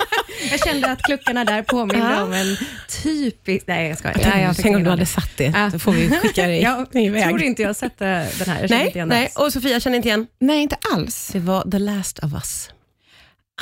jag 0.51 0.61
kände 0.61 0.91
att 0.93 1.03
kluckarna 1.03 1.45
där 1.45 1.63
påminde 1.63 2.23
om 2.23 2.33
en 2.33 2.57
typisk... 3.03 3.67
Nej, 3.67 3.89
jag 3.89 3.99
skojar. 3.99 4.31
Nej, 4.35 4.43
jag 4.45 4.57
Tänk 4.57 4.77
om 4.77 4.85
du 4.85 4.91
hade 4.91 5.07
satt 5.07 5.31
det, 5.37 5.45
Ja. 5.57 5.71
så 5.71 5.79
får 5.79 5.93
vi 5.93 6.11
skicka 6.11 6.47
dig 6.47 6.63
Jag 6.63 6.87
iväg. 6.97 7.25
tror 7.25 7.43
inte 7.43 7.63
jag 7.63 7.69
har 7.69 7.75
sett 7.75 7.99
den 7.99 8.09
här. 8.09 8.61
Jag 8.61 8.71
Nej, 8.71 8.87
inte 8.87 8.99
igen 8.99 9.09
nej, 9.09 9.31
och 9.37 9.53
Sofia 9.53 9.81
känner 9.81 9.97
inte 9.97 10.09
igen. 10.09 10.27
Nej, 10.41 10.63
inte 10.63 10.77
alls. 10.95 11.31
Det 11.33 11.39
var 11.41 11.71
The 11.71 11.79
Last 11.79 12.19
of 12.19 12.33
Us. 12.33 12.71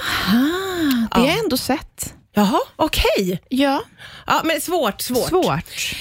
Ah, 0.00 1.08
det 1.14 1.20
har 1.20 1.26
jag 1.28 1.38
ändå 1.38 1.56
sett. 1.56 2.14
Jaha, 2.34 2.60
okej. 2.76 3.42
Ja, 3.48 3.82
Ja, 4.26 4.40
men 4.44 4.60
svårt, 4.60 5.00
svårt. 5.00 5.28
svårt. 5.28 5.94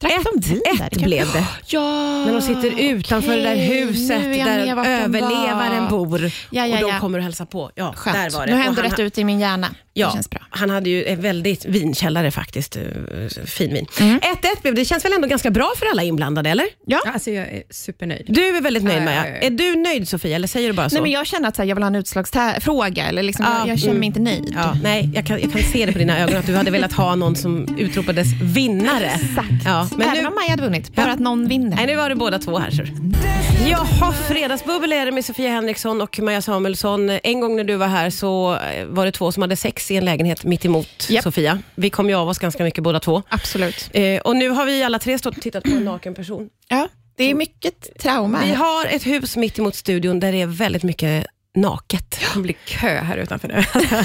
Drack 0.00 0.12
de 0.40 0.52
Ett, 0.56 0.80
ett 0.80 0.90
Det 0.98 1.04
blev 1.04 1.32
det. 1.32 1.44
Ja, 1.66 1.80
När 2.26 2.32
de 2.32 2.42
sitter 2.42 2.80
utanför 2.80 3.36
det 3.36 3.42
där 3.42 3.56
huset 3.56 4.22
där 4.22 4.58
överlevaren 4.86 5.82
var. 5.82 5.90
bor 5.90 6.30
Ja, 6.50 6.66
ja, 6.66 6.84
och 6.84 6.90
de 6.92 7.00
kommer 7.00 7.18
och 7.18 7.24
hälsar 7.24 7.44
på. 7.44 7.70
Ja, 7.74 7.92
Skönt. 7.96 8.16
där 8.16 8.30
var 8.30 8.46
det. 8.46 8.52
Nu 8.52 8.52
har 8.52 8.64
jag 8.64 8.72
Och 8.72 8.78
ändå 8.78 8.82
han- 8.82 8.90
rätt 8.90 8.98
ut 9.00 9.18
i 9.18 9.24
min 9.24 9.40
hjärna. 9.40 9.68
Ja, 9.98 10.06
Det 10.06 10.12
känns 10.12 10.30
bra. 10.30 10.40
han 10.50 10.70
hade 10.70 10.90
ju 10.90 11.04
en 11.04 11.20
väldigt 11.20 11.64
vinkällare 11.64 12.30
faktiskt. 12.30 12.76
eh, 12.76 12.82
Fin 13.46 13.74
vin. 13.74 13.86
Mm. 14.00 14.18
1-1 14.20 14.62
blev 14.62 14.74
det. 14.74 14.80
Det 14.80 14.84
känns 14.84 15.04
väl 15.04 15.12
ändå 15.12 15.28
ganska 15.28 15.50
bra 15.50 15.72
för 15.78 15.86
alla 15.86 16.02
inblandade, 16.02 16.50
eller? 16.50 16.66
Ja. 16.86 17.00
Alltså, 17.14 17.30
jag 17.30 17.46
är 17.48 17.62
supernöjd. 17.70 18.24
Du 18.28 18.56
är 18.56 18.60
väldigt 18.62 18.82
nöjd 18.84 18.98
Ja, 18.98 19.04
Maja. 19.04 19.16
ja, 19.16 19.26
ja, 19.30 19.36
ja. 19.40 19.46
Är 19.46 19.50
du 19.50 19.76
nöjd 19.76 20.08
Sofia, 20.08 20.36
eller 20.36 20.48
säger 20.48 20.68
du 20.68 20.72
bara 20.74 20.88
så? 20.90 20.94
Nej, 20.94 21.02
men 21.02 21.10
jag 21.10 21.26
känner 21.26 21.48
att 21.48 21.56
så 21.56 21.62
här, 21.62 21.68
jag 21.68 21.76
vill 21.76 21.82
ha 21.82 21.88
en 21.88 21.94
utslagsfråga, 21.94 23.04
eller 23.06 23.22
liksom, 23.22 23.44
Ja, 23.48 23.58
jag, 23.58 23.68
jag 23.68 23.78
känner 23.78 23.94
mig 23.98 24.06
inte 24.06 24.20
nöjd. 24.20 24.52
Ja, 24.54 24.76
nej, 24.82 25.10
jag 25.14 25.26
kan, 25.26 25.40
jag 25.40 25.52
kan 25.52 25.62
se 25.62 25.86
det 25.86 25.92
på 25.92 25.98
dina 25.98 26.18
ögon 26.18 26.36
att 26.36 26.46
du 26.46 26.54
hade 26.56 26.70
velat 26.70 26.92
ha 26.92 27.14
någon 27.14 27.36
som 27.36 27.76
utropades 27.78 28.26
vinnare. 28.42 29.06
Exakt. 29.06 29.48
Ja, 29.64 29.85
men 29.92 30.08
Även 30.08 30.22
nu, 30.22 30.28
om 30.28 30.34
Maja 30.34 30.50
hade 30.50 30.62
vunnit, 30.62 30.94
bara 30.94 31.06
Ja. 31.06 31.12
att 31.12 31.18
någon 31.18 31.48
vinner. 31.48 31.76
nej, 31.76 31.86
nu 31.86 31.96
var 31.96 32.08
det 32.08 32.14
båda 32.14 32.38
två 32.38 32.58
här. 32.58 32.70
Så. 32.70 32.82
Jaha, 33.70 34.12
Fredagsbubbel 34.12 34.92
är 34.92 35.06
det 35.06 35.12
med 35.12 35.24
Sofia 35.24 35.50
Henriksson 35.50 36.00
och 36.00 36.20
Maja 36.22 36.42
Samuelsson. 36.42 37.10
En 37.10 37.40
gång 37.40 37.56
när 37.56 37.64
du 37.64 37.76
var 37.76 37.86
här 37.86 38.10
så 38.10 38.54
eh, 38.56 38.86
var 38.86 39.04
det 39.06 39.12
två 39.12 39.32
som 39.32 39.40
hade 39.42 39.56
sex 39.56 39.90
i 39.90 39.96
en 39.96 40.04
lägenhet 40.04 40.44
mitt 40.44 40.64
emot 40.64 41.06
Japp. 41.10 41.22
Sofia. 41.22 41.58
Vi 41.74 41.90
kom 41.90 42.08
ju 42.08 42.14
av 42.14 42.28
oss 42.28 42.38
ganska 42.38 42.64
mycket 42.64 42.84
båda 42.84 43.00
två. 43.00 43.22
Absolut. 43.28 43.90
Eh, 43.92 44.20
och 44.20 44.36
nu 44.36 44.48
har 44.50 44.64
vi 44.66 44.82
alla 44.82 44.98
tre 44.98 45.18
stått 45.18 45.36
och 45.36 45.42
tittat 45.42 45.64
på 45.64 45.70
en 45.70 45.84
naken 45.84 46.14
person. 46.14 46.48
Ja, 46.68 46.88
det 47.16 47.24
är 47.30 47.34
mycket 47.34 47.98
trauma. 47.98 48.38
Vi 48.44 48.54
har 48.54 48.86
ett 48.86 49.06
hus 49.06 49.36
mitt 49.36 49.58
emot 49.58 49.74
studion 49.74 50.20
där 50.20 50.32
det 50.32 50.40
är 50.42 50.46
väldigt 50.46 50.82
mycket 50.82 51.26
naket. 51.56 52.20
Det 52.34 52.40
blir 52.40 52.54
kö 52.66 52.88
här 52.88 53.16
utanför 53.16 53.48
nu. 53.48 53.64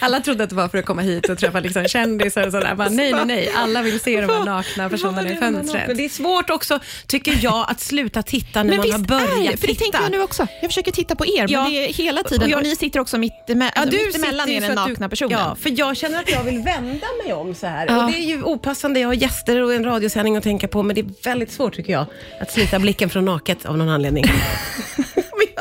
Alla 0.00 0.20
trodde 0.20 0.44
att 0.44 0.50
det 0.50 0.56
var 0.56 0.68
för 0.68 0.78
att 0.78 0.84
komma 0.84 1.02
hit 1.02 1.28
och 1.28 1.38
träffa 1.38 1.60
liksom 1.60 1.84
kändisar 1.88 2.46
och 2.46 2.52
sådär. 2.52 2.74
Bara, 2.74 2.88
nej, 2.88 3.12
nej, 3.12 3.24
nej. 3.24 3.50
Alla 3.56 3.82
vill 3.82 4.00
se 4.00 4.20
de 4.20 4.26
här 4.32 4.44
nakna 4.44 4.88
personerna 4.88 5.30
i 5.32 5.36
fönstret. 5.36 5.96
Det 5.96 6.04
är 6.04 6.08
svårt 6.08 6.50
också, 6.50 6.80
tycker 7.06 7.38
jag, 7.42 7.66
att 7.70 7.80
sluta 7.80 8.22
titta 8.22 8.62
när 8.62 8.70
men 8.70 8.76
man 8.78 8.90
har 8.92 8.98
börjat 8.98 9.54
är 9.54 9.56
för 9.56 9.66
det 9.66 9.74
titta. 9.74 9.82
tänker 9.82 10.02
jag 10.02 10.10
nu 10.10 10.22
också. 10.22 10.46
Jag 10.62 10.70
försöker 10.70 10.92
titta 10.92 11.14
på 11.16 11.26
er, 11.26 11.46
Ja. 11.48 11.62
men 11.62 11.72
det 11.72 11.88
är 11.88 11.92
hela 11.92 12.22
tiden. 12.22 12.42
Och 12.44 12.50
jag- 12.50 12.56
Och 12.58 12.62
ni 12.62 12.76
sitter 12.76 13.00
också 13.00 13.18
mitt, 13.18 13.32
alltså, 13.74 13.98
sitter 13.98 14.46
ju 14.48 14.54
er 14.54 14.60
den 14.60 14.78
att 14.78 14.86
du- 14.86 14.92
nakna 14.92 15.08
personen. 15.08 15.38
Ja, 15.38 15.56
för 15.60 15.72
jag 15.78 15.96
känner 15.96 16.18
att 16.20 16.30
jag 16.30 16.42
vill 16.44 16.58
vända 16.58 17.06
mig 17.24 17.32
om 17.32 17.54
så 17.54 17.66
här. 17.66 17.86
Ja. 17.86 18.04
Och 18.04 18.10
det 18.12 18.18
är 18.18 18.22
ju 18.24 18.42
opassande, 18.42 19.00
jag 19.00 19.08
har 19.08 19.14
gäster 19.14 19.60
och 19.62 19.74
en 19.74 19.84
radiosändning 19.84 20.36
att 20.36 20.44
tänka 20.44 20.68
på, 20.68 20.82
men 20.82 20.94
det 20.94 21.00
är 21.00 21.06
väldigt 21.24 21.52
svårt 21.52 21.74
tycker 21.74 21.92
jag, 21.92 22.06
att 22.40 22.50
slita 22.52 22.78
blicken 22.78 23.10
från 23.10 23.24
naket 23.24 23.66
av 23.66 23.78
någon 23.78 23.88
anledning. 23.88 24.24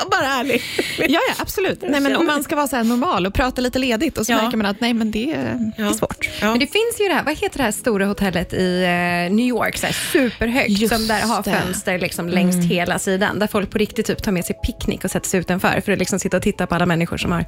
Vi 0.03 0.09
Bara 0.09 0.25
ärlig. 0.27 0.61
Ja, 0.97 1.05
ja 1.07 1.33
absolut. 1.37 1.81
Nej, 1.89 2.01
men 2.01 2.15
om 2.15 2.25
man 2.25 2.43
ska 2.43 2.55
vara 2.55 2.67
så 2.67 2.75
här 2.75 2.83
normal 2.83 3.25
och 3.25 3.33
prata 3.33 3.61
lite 3.61 3.79
ledigt 3.79 4.17
och 4.17 4.25
så 4.25 4.31
Ja. 4.31 4.41
märker 4.41 4.57
man 4.57 4.65
att 4.65 4.81
nej, 4.81 4.93
men 4.93 5.11
det, 5.11 5.31
är- 5.33 5.71
det 5.77 5.83
är 5.83 5.89
svårt. 5.93 6.29
Men 6.41 6.59
det 6.59 6.67
finns 6.67 6.95
ju 7.01 7.07
det 7.07 7.13
här, 7.13 7.23
vad 7.23 7.37
heter 7.37 7.57
det 7.57 7.63
här 7.63 7.71
stora 7.71 8.05
hotellet 8.05 8.53
i 8.53 8.83
eh, 8.83 9.35
New 9.35 9.45
York, 9.45 9.77
så 9.77 9.85
här 9.85 9.93
superhögt, 10.11 10.69
Just 10.69 10.95
som 10.95 11.07
där 11.07 11.21
har. 11.21 11.43
Mm. 11.47 11.61
fönster 11.61 11.99
liksom 11.99 12.29
längs 12.29 12.65
hela 12.65 12.99
sidan, 12.99 13.39
där 13.39 13.47
folk 13.47 13.69
på 13.69 13.77
riktigt 13.77 14.05
typ 14.05 14.23
tar 14.23 14.31
med 14.31 14.45
sig 14.45 14.55
picknick 14.65 15.03
och 15.03 15.11
sätter 15.11 15.29
sig 15.29 15.39
utanför 15.39 15.81
för 15.85 15.91
att 15.91 15.99
liksom 15.99 16.19
sitta 16.19 16.37
och 16.37 16.43
titta 16.43 16.67
på 16.67 16.75
alla 16.75 16.85
människor 16.85 17.17
som 17.17 17.31
har 17.31 17.45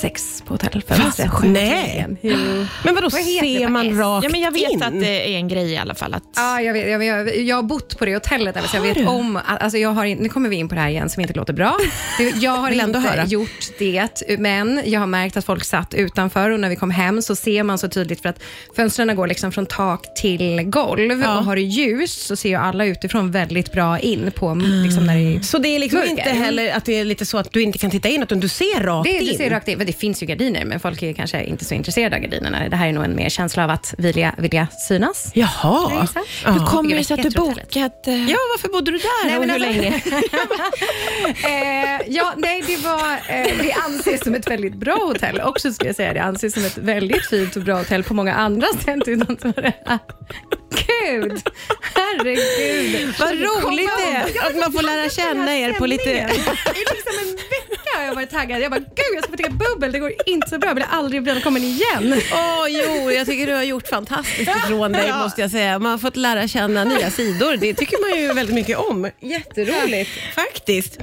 sex 0.00 0.42
på 0.46 0.54
hotellfönstret. 0.54 1.30
Nej. 1.44 2.06
Men 2.84 2.94
vadå, 2.94 3.08
Vad 3.08 3.12
ser 3.22 3.68
man 3.68 3.86
S? 3.92 3.98
rakt 3.98 4.24
Ja, 4.24 4.30
men 4.30 4.40
jag 4.40 4.50
vet 4.52 4.70
in? 4.70 4.82
att 4.82 5.00
det 5.00 5.34
är 5.34 5.36
en 5.36 5.48
grej 5.48 5.72
i 5.72 5.76
alla 5.76 5.94
fall. 5.94 6.14
Att, 6.14 6.22
Ja, 6.36 6.60
jag, 6.60 6.72
vet, 6.72 6.90
jag, 6.90 7.04
jag, 7.04 7.36
jag 7.36 7.56
har 7.56 7.62
bott 7.62 7.98
på 7.98 8.04
det 8.04 8.14
hotellet, 8.14 8.54
där, 8.54 8.62
så 8.62 8.76
jag 8.76 8.82
vet 8.82 9.08
om, 9.08 9.38
alltså 9.46 9.78
jag 9.78 9.90
har, 9.90 10.06
nu 10.06 10.28
kommer 10.28 10.48
vi 10.48 10.56
in 10.56 10.68
på 10.68 10.74
det 10.74 10.80
här 10.80 10.88
igen 10.88 11.08
som 11.10 11.20
inte 11.20 11.34
låter 11.34 11.52
bra. 11.52 11.76
Jag 12.40 12.50
har 12.52 12.70
inte 12.70 12.98
höra. 12.98 13.24
gjort 13.24 13.50
det, 13.78 14.22
men 14.38 14.80
jag 14.84 15.00
har 15.00 15.06
märkt 15.06 15.36
att 15.36 15.44
folk 15.44 15.64
satt 15.64 15.94
utanför 15.94 16.50
och 16.50 16.60
när 16.60 16.68
vi 16.68 16.76
kom 16.76 16.90
hem 16.90 17.22
så 17.22 17.36
ser 17.36 17.62
man 17.62 17.78
så 17.78 17.88
tydligt 17.88 18.22
för 18.22 18.28
att 18.28 18.42
fönstren 18.76 19.16
går 19.16 19.26
liksom 19.26 19.52
från 19.52 19.66
tak 19.66 20.14
till 20.14 20.62
golv 20.62 21.22
och 21.22 21.44
har 21.44 21.56
det 21.56 21.62
ljus 21.62 22.12
så 22.26 22.36
ser 22.36 22.48
ju 22.48 22.54
alla 22.54 22.84
utifrån 22.84 23.30
väldigt 23.30 23.72
bra 23.72 23.98
in 23.98 24.30
på 24.34 24.54
liksom 24.54 25.06
när 25.06 25.16
det 25.16 25.36
är 25.36 25.40
Så 25.40 25.58
det 25.58 25.68
är 25.68 25.78
liksom 25.78 25.98
mörker. 25.98 26.10
inte 26.12 26.30
heller 26.30 26.72
att 26.72 26.84
det 26.84 27.00
är 27.00 27.04
lite 27.04 27.26
så 27.26 27.38
att 27.38 27.52
du 27.52 27.62
inte 27.62 27.78
kan 27.78 27.90
titta 27.90 28.08
in, 28.08 28.22
utan 28.22 28.40
du 28.40 28.48
ser 28.48 28.82
rakt 28.82 29.04
Det, 29.10 29.18
in? 29.18 29.26
det 29.32 29.36
ser 29.36 29.50
rakt 29.50 29.68
in. 29.68 29.78
Men 29.78 29.86
Det 29.86 29.92
finns 29.92 30.22
ju 30.22 30.26
gardiner, 30.26 30.64
men 30.64 30.80
folk 30.80 31.02
är 31.02 31.12
kanske 31.12 31.44
inte 31.44 31.64
så 31.64 31.74
intresserade 31.74 32.16
av 32.16 32.22
gardinerna. 32.22 32.68
Det 32.68 32.76
här 32.76 32.88
är 32.88 32.92
nog 32.92 33.04
en 33.04 33.16
mer 33.16 33.28
känsla 33.28 33.64
av 33.64 33.70
att 33.70 33.94
vilja, 33.98 34.34
vilja 34.38 34.66
synas. 34.88 35.30
Jaha. 35.34 36.08
hur 36.46 36.66
kommer 36.66 36.96
det 36.96 37.04
sig 37.04 37.14
att 37.14 37.22
du 37.22 37.30
bokat... 37.30 38.06
eh, 38.06 38.30
Ja, 38.30 38.36
varför 38.54 38.68
bodde 38.68 38.90
du 38.90 38.98
där 38.98 39.26
Nej, 39.26 39.36
och 39.38 39.44
hur 39.44 39.50
alltså- 39.52 39.68
länge? 39.82 40.02
eh, 41.74 42.00
ja, 42.08 42.32
nej, 42.36 42.62
det 42.66 42.76
var, 42.76 43.12
eh, 43.28 43.58
det 43.58 43.72
anses 43.72 44.24
som 44.24 44.34
ett 44.34 44.50
väldigt 44.50 44.74
bra 44.74 44.94
hotell 44.94 45.40
också, 45.40 45.72
skulle 45.72 45.88
jag 45.88 45.96
säga. 45.96 46.12
Det 46.12 46.22
anses 46.22 46.54
som 46.54 46.64
ett 46.64 46.78
väldigt 46.78 47.26
fint 47.26 47.56
och 47.56 47.62
bra 47.62 47.78
hotell 47.78 48.04
på 48.04 48.14
många 48.14 48.34
andra 48.34 48.66
sätt. 48.84 49.08
Utan 49.08 49.36
så 49.42 49.46
var 49.48 49.62
det, 49.62 49.72
ah, 49.86 49.98
Gud, 50.70 51.42
herregud. 51.94 53.14
Vad 53.18 53.30
roligt 53.30 53.90
det 53.98 54.04
är 54.04 54.46
att 54.46 54.56
man 54.56 54.72
får 54.72 54.82
lära 54.82 55.08
känna 55.08 55.56
er 55.56 55.72
på 55.72 55.86
lite... 55.86 56.10
I 56.10 56.22
liksom 56.78 57.14
en 57.22 57.36
vecka 57.36 57.98
har 57.98 58.04
jag 58.04 58.14
varit 58.14 58.30
taggad. 58.30 58.62
Jag 58.62 58.70
bara, 58.70 58.80
gud 58.80 59.14
jag 59.14 59.22
ska 59.22 59.30
få 59.30 59.36
dricka 59.36 59.50
bubbel, 59.50 59.92
det 59.92 59.98
går 59.98 60.12
inte 60.26 60.48
så 60.48 60.58
bra, 60.58 60.68
jag 60.68 60.76
blir 60.76 60.86
aldrig 60.90 61.22
välkommen 61.22 61.62
igen. 61.62 62.20
Åh, 62.32 62.66
jo, 62.68 63.10
jag 63.10 63.26
tycker 63.26 63.46
du 63.46 63.52
har 63.52 63.62
gjort 63.62 63.88
fantastiskt 63.88 64.50
ifrån 64.56 64.92
dig, 64.92 65.12
måste 65.12 65.40
jag 65.40 65.50
säga. 65.50 65.78
Man 65.78 65.90
har 65.90 65.98
fått 65.98 66.16
lära 66.16 66.48
känna 66.48 66.84
nya 66.84 67.10
sidor. 67.10 67.56
Det 67.56 67.74
tycker 67.74 68.10
man 68.10 68.20
ju 68.20 68.32
väldigt 68.32 68.54
mycket 68.54 68.78
om. 68.78 69.10
Jätteroligt, 69.20 70.10
faktiskt. 70.34 70.98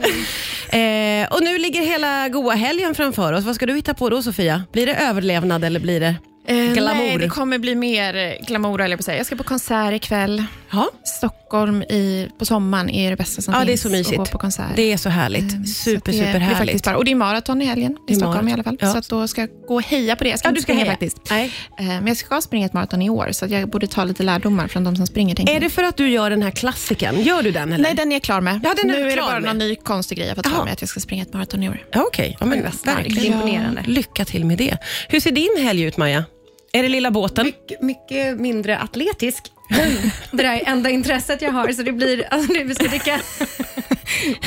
Eh, 0.71 1.27
och 1.33 1.43
nu 1.43 1.57
ligger 1.57 1.81
hela 1.81 2.29
goa 2.29 2.53
helgen 2.53 2.95
framför 2.95 3.33
oss. 3.33 3.43
Vad 3.45 3.55
ska 3.55 3.65
du 3.65 3.75
hitta 3.75 3.93
på 3.93 4.09
då, 4.09 4.21
Sofia? 4.21 4.63
Blir 4.71 4.85
det 4.85 4.95
överlevnad 4.95 5.63
eller 5.63 5.79
blir 5.79 5.99
det 5.99 6.15
Eh, 6.47 6.73
glamour? 6.73 6.93
Nej, 7.03 7.17
det 7.17 7.27
kommer 7.29 7.57
bli 7.57 7.75
mer 7.75 8.15
eh, 8.15 8.45
glamour, 8.47 8.81
eller 8.81 8.97
på 8.97 9.03
säga. 9.03 9.17
Jag 9.17 9.25
ska 9.25 9.35
på 9.35 9.43
konsert 9.43 9.93
ikväll. 9.93 10.43
Ja. 10.71 10.89
Stockholm 11.03 11.81
i, 11.83 12.29
på 12.39 12.45
sommaren 12.45 12.89
är 12.89 13.09
det 13.09 13.15
bästa 13.17 13.41
som 13.41 13.53
Ja, 13.53 13.59
finns. 13.59 13.67
det 13.67 13.73
är 13.73 13.77
så 13.77 13.87
Att 13.87 13.91
mysigt. 13.91 14.17
gå 14.17 14.25
på 14.25 14.37
konsert. 14.37 14.65
Det 14.75 14.93
är 14.93 14.97
så 14.97 15.09
härligt. 15.09 15.51
Så 15.51 15.73
Super, 15.73 15.97
att 15.97 16.05
det, 16.05 16.11
super 16.13 16.25
Det 16.25 16.29
är 16.29 16.39
faktiskt 16.39 16.57
härligt. 16.57 16.83
bara, 16.83 16.97
och 16.97 17.05
det 17.05 17.11
är 17.11 17.15
maraton 17.15 17.61
i 17.61 17.65
helgen 17.65 17.97
i 18.09 18.11
är 18.11 18.15
Stockholm 18.17 18.47
i 18.47 18.51
maraton. 18.51 18.53
alla 18.53 18.63
fall. 18.63 18.77
Ja. 18.81 18.91
Så 18.91 18.97
att 18.97 19.09
då 19.09 19.27
ska 19.27 19.41
jag 19.41 19.49
gå 19.67 19.75
och 19.75 19.81
heja 19.83 20.15
på 20.15 20.23
det. 20.23 20.29
Jag 20.29 20.39
ska 20.39 20.47
Ja, 20.47 20.51
du 20.51 20.61
ska 20.61 20.65
springa 20.65 20.79
heja. 20.79 20.91
faktiskt. 20.91 21.17
Nej. 21.29 21.51
Eh, 21.79 21.85
Men 21.85 22.07
jag 22.07 22.17
ska 22.17 22.41
springa 22.41 22.65
ett 22.65 22.73
maraton 22.73 23.01
i 23.01 23.09
år, 23.09 23.29
så 23.31 23.45
att 23.45 23.51
jag 23.51 23.69
borde 23.69 23.87
ta 23.87 24.03
lite 24.03 24.23
lärdomar 24.23 24.67
från 24.67 24.83
de 24.83 24.95
som 24.95 25.07
springer. 25.07 25.35
tänker 25.35 25.55
Är 25.55 25.59
det 25.59 25.69
för 25.69 25.83
att 25.83 25.97
du 25.97 26.09
gör 26.09 26.29
den 26.29 26.41
här 26.41 26.51
klassiken? 26.51 27.21
Gör 27.23 27.43
du 27.43 27.51
den 27.51 27.73
eller? 27.73 27.83
Nej, 27.83 27.93
den 27.95 28.11
är 28.11 28.15
jag 28.15 28.21
klar 28.23 28.41
med. 28.41 28.59
Ja, 28.63 28.73
den 28.81 28.89
är 28.89 28.93
nu 28.99 29.11
är 29.11 29.15
det 29.15 29.21
bara 29.21 29.33
med. 29.33 29.43
någon 29.43 29.57
ny 29.57 29.75
konstig 29.75 30.17
grej 30.17 30.27
jag 30.27 30.35
fått 30.37 30.47
för 30.47 30.63
mig 30.63 30.73
att 30.73 30.81
jag 30.81 30.89
ska 30.89 30.99
springa 30.99 31.23
ett 31.23 31.33
maraton 31.33 31.63
i 31.63 31.69
år. 31.69 31.83
Ja, 31.91 32.01
Okej, 32.07 32.37
ja, 32.39 32.45
men 32.45 32.63
verkligen. 32.85 33.33
Imponerande. 33.33 33.83
Lycka 33.87 34.25
till 34.25 34.45
med 34.45 34.57
det. 34.57 34.77
Hur 35.09 35.19
ser 35.19 35.31
din 35.31 35.65
helg 35.65 35.81
ut, 35.81 35.97
Maja? 35.97 36.25
Är 36.73 36.83
det 36.83 36.89
lilla 36.89 37.11
båten? 37.11 37.45
mycket, 37.45 37.81
mycket 37.81 38.39
mindre 38.39 38.77
atletisk. 38.77 39.51
Det 40.31 40.43
där 40.43 40.55
är 40.55 40.61
enda 40.65 40.89
intresset 40.89 41.41
jag 41.41 41.51
har, 41.51 41.71
så 41.71 41.83
det 41.83 41.91
blir, 41.91 42.27
alltså 42.31 42.53
vi 42.53 42.75
ska 42.75 42.87
dricka 42.87 43.19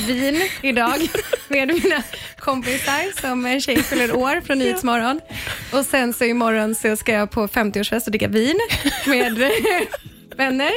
vin 0.07 0.43
idag 0.63 1.09
med 1.49 1.69
mina 1.69 2.03
kompisar 2.39 3.21
som 3.21 3.47
en 3.47 3.61
tjej 3.61 3.83
fyller 3.83 4.17
år 4.17 4.41
från 4.41 4.59
Nyhetsmorgon. 4.59 5.21
Och 5.73 5.85
sen 5.85 6.13
så 6.13 6.25
imorgon 6.25 6.75
så 6.75 6.97
ska 6.97 7.13
jag 7.13 7.31
på 7.31 7.47
50-årsfest 7.47 8.05
och 8.07 8.11
dricka 8.11 8.29
vin 8.29 8.59
med 9.07 9.39
vänner. 10.37 10.73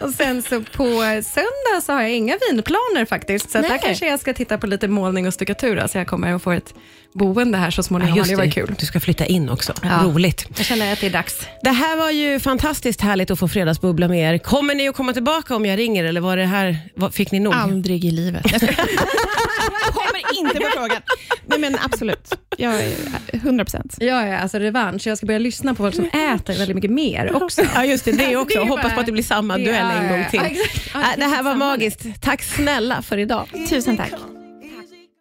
Och 0.00 0.10
sen 0.10 0.42
så 0.42 0.60
på 0.60 0.84
söndag 1.24 1.82
så 1.82 1.92
har 1.92 2.02
jag 2.02 2.10
inga 2.10 2.36
vinplaner 2.50 3.04
faktiskt. 3.04 3.50
Så 3.50 3.58
där 3.58 3.78
kanske 3.78 4.06
jag 4.06 4.20
ska 4.20 4.34
titta 4.34 4.58
på 4.58 4.66
lite 4.66 4.88
målning 4.88 5.26
och 5.26 5.34
stuckatur. 5.34 5.86
Så 5.86 5.98
jag 5.98 6.06
kommer 6.06 6.34
att 6.34 6.42
få 6.42 6.50
ett 6.50 6.74
boende 7.12 7.58
här 7.58 7.70
så 7.70 7.82
småningom. 7.82 8.16
just 8.16 8.30
det 8.30 8.36
var 8.36 8.50
kul. 8.50 8.74
Du 8.78 8.86
ska 8.86 9.00
flytta 9.00 9.26
in 9.26 9.50
också. 9.50 9.72
Ja. 9.82 10.00
Roligt. 10.04 10.46
Jag 10.56 10.66
känner 10.66 10.92
att 10.92 11.00
det 11.00 11.06
är 11.06 11.10
dags. 11.10 11.46
Det 11.62 11.70
här 11.70 11.96
var 11.96 12.10
ju 12.10 12.40
fantastiskt 12.40 13.00
härligt 13.00 13.30
att 13.30 13.38
få 13.38 13.48
fredagsbubbla 13.48 14.08
med 14.08 14.34
er. 14.34 14.38
Kommer 14.38 14.74
ni 14.74 14.88
att 14.88 14.96
komma 14.96 15.12
tillbaka 15.12 15.56
om 15.56 15.66
jag 15.66 15.78
ringer 15.78 16.04
eller 16.04 16.20
var 16.20 16.36
det 16.36 16.44
här, 16.44 16.78
fick 17.12 17.30
ni 17.30 17.40
nog? 17.40 17.54
Aldrig 17.54 18.04
i 18.04 18.10
livet. 18.10 18.46
Jag 20.42 20.48
inte 20.50 20.60
på 20.60 20.66
frågan. 20.76 21.02
Nej, 21.46 21.58
men 21.58 21.76
absolut. 21.84 22.34
Jag 22.58 22.74
är 22.74 22.92
100 23.32 23.64
procent. 23.64 23.96
Ja, 24.00 24.26
ja, 24.26 24.38
alltså 24.38 24.58
revansch. 24.58 25.06
Jag 25.06 25.16
ska 25.18 25.26
börja 25.26 25.38
lyssna 25.38 25.74
på 25.74 25.82
folk 25.82 25.94
som 25.94 26.04
äter 26.04 26.58
väldigt 26.58 26.74
mycket 26.74 26.90
mer 26.90 27.36
också. 27.42 27.62
Ja, 27.74 27.84
just 27.84 28.04
det. 28.04 28.12
Det 28.12 28.36
också. 28.36 28.58
Det 28.58 28.64
är 28.64 28.68
Hoppas 28.68 28.84
bara- 28.84 28.94
på 28.94 29.00
att 29.00 29.06
det 29.06 29.12
blir 29.12 29.22
samma 29.22 29.56
duell 29.58 29.68
ja, 29.74 29.92
en 29.92 30.04
ja, 30.04 30.10
gång 30.10 30.20
ja. 30.20 30.30
till. 30.30 30.40
Ja, 30.42 30.46
exakt. 30.46 30.90
Ja, 30.94 31.00
Äh, 31.00 31.06
det 31.16 31.24
här 31.24 31.42
var 31.42 31.54
magiskt. 31.54 32.00
Tack 32.20 32.42
snälla 32.42 33.02
för 33.02 33.18
idag. 33.18 33.46
Tusen 33.68 33.96
tack. 33.96 34.12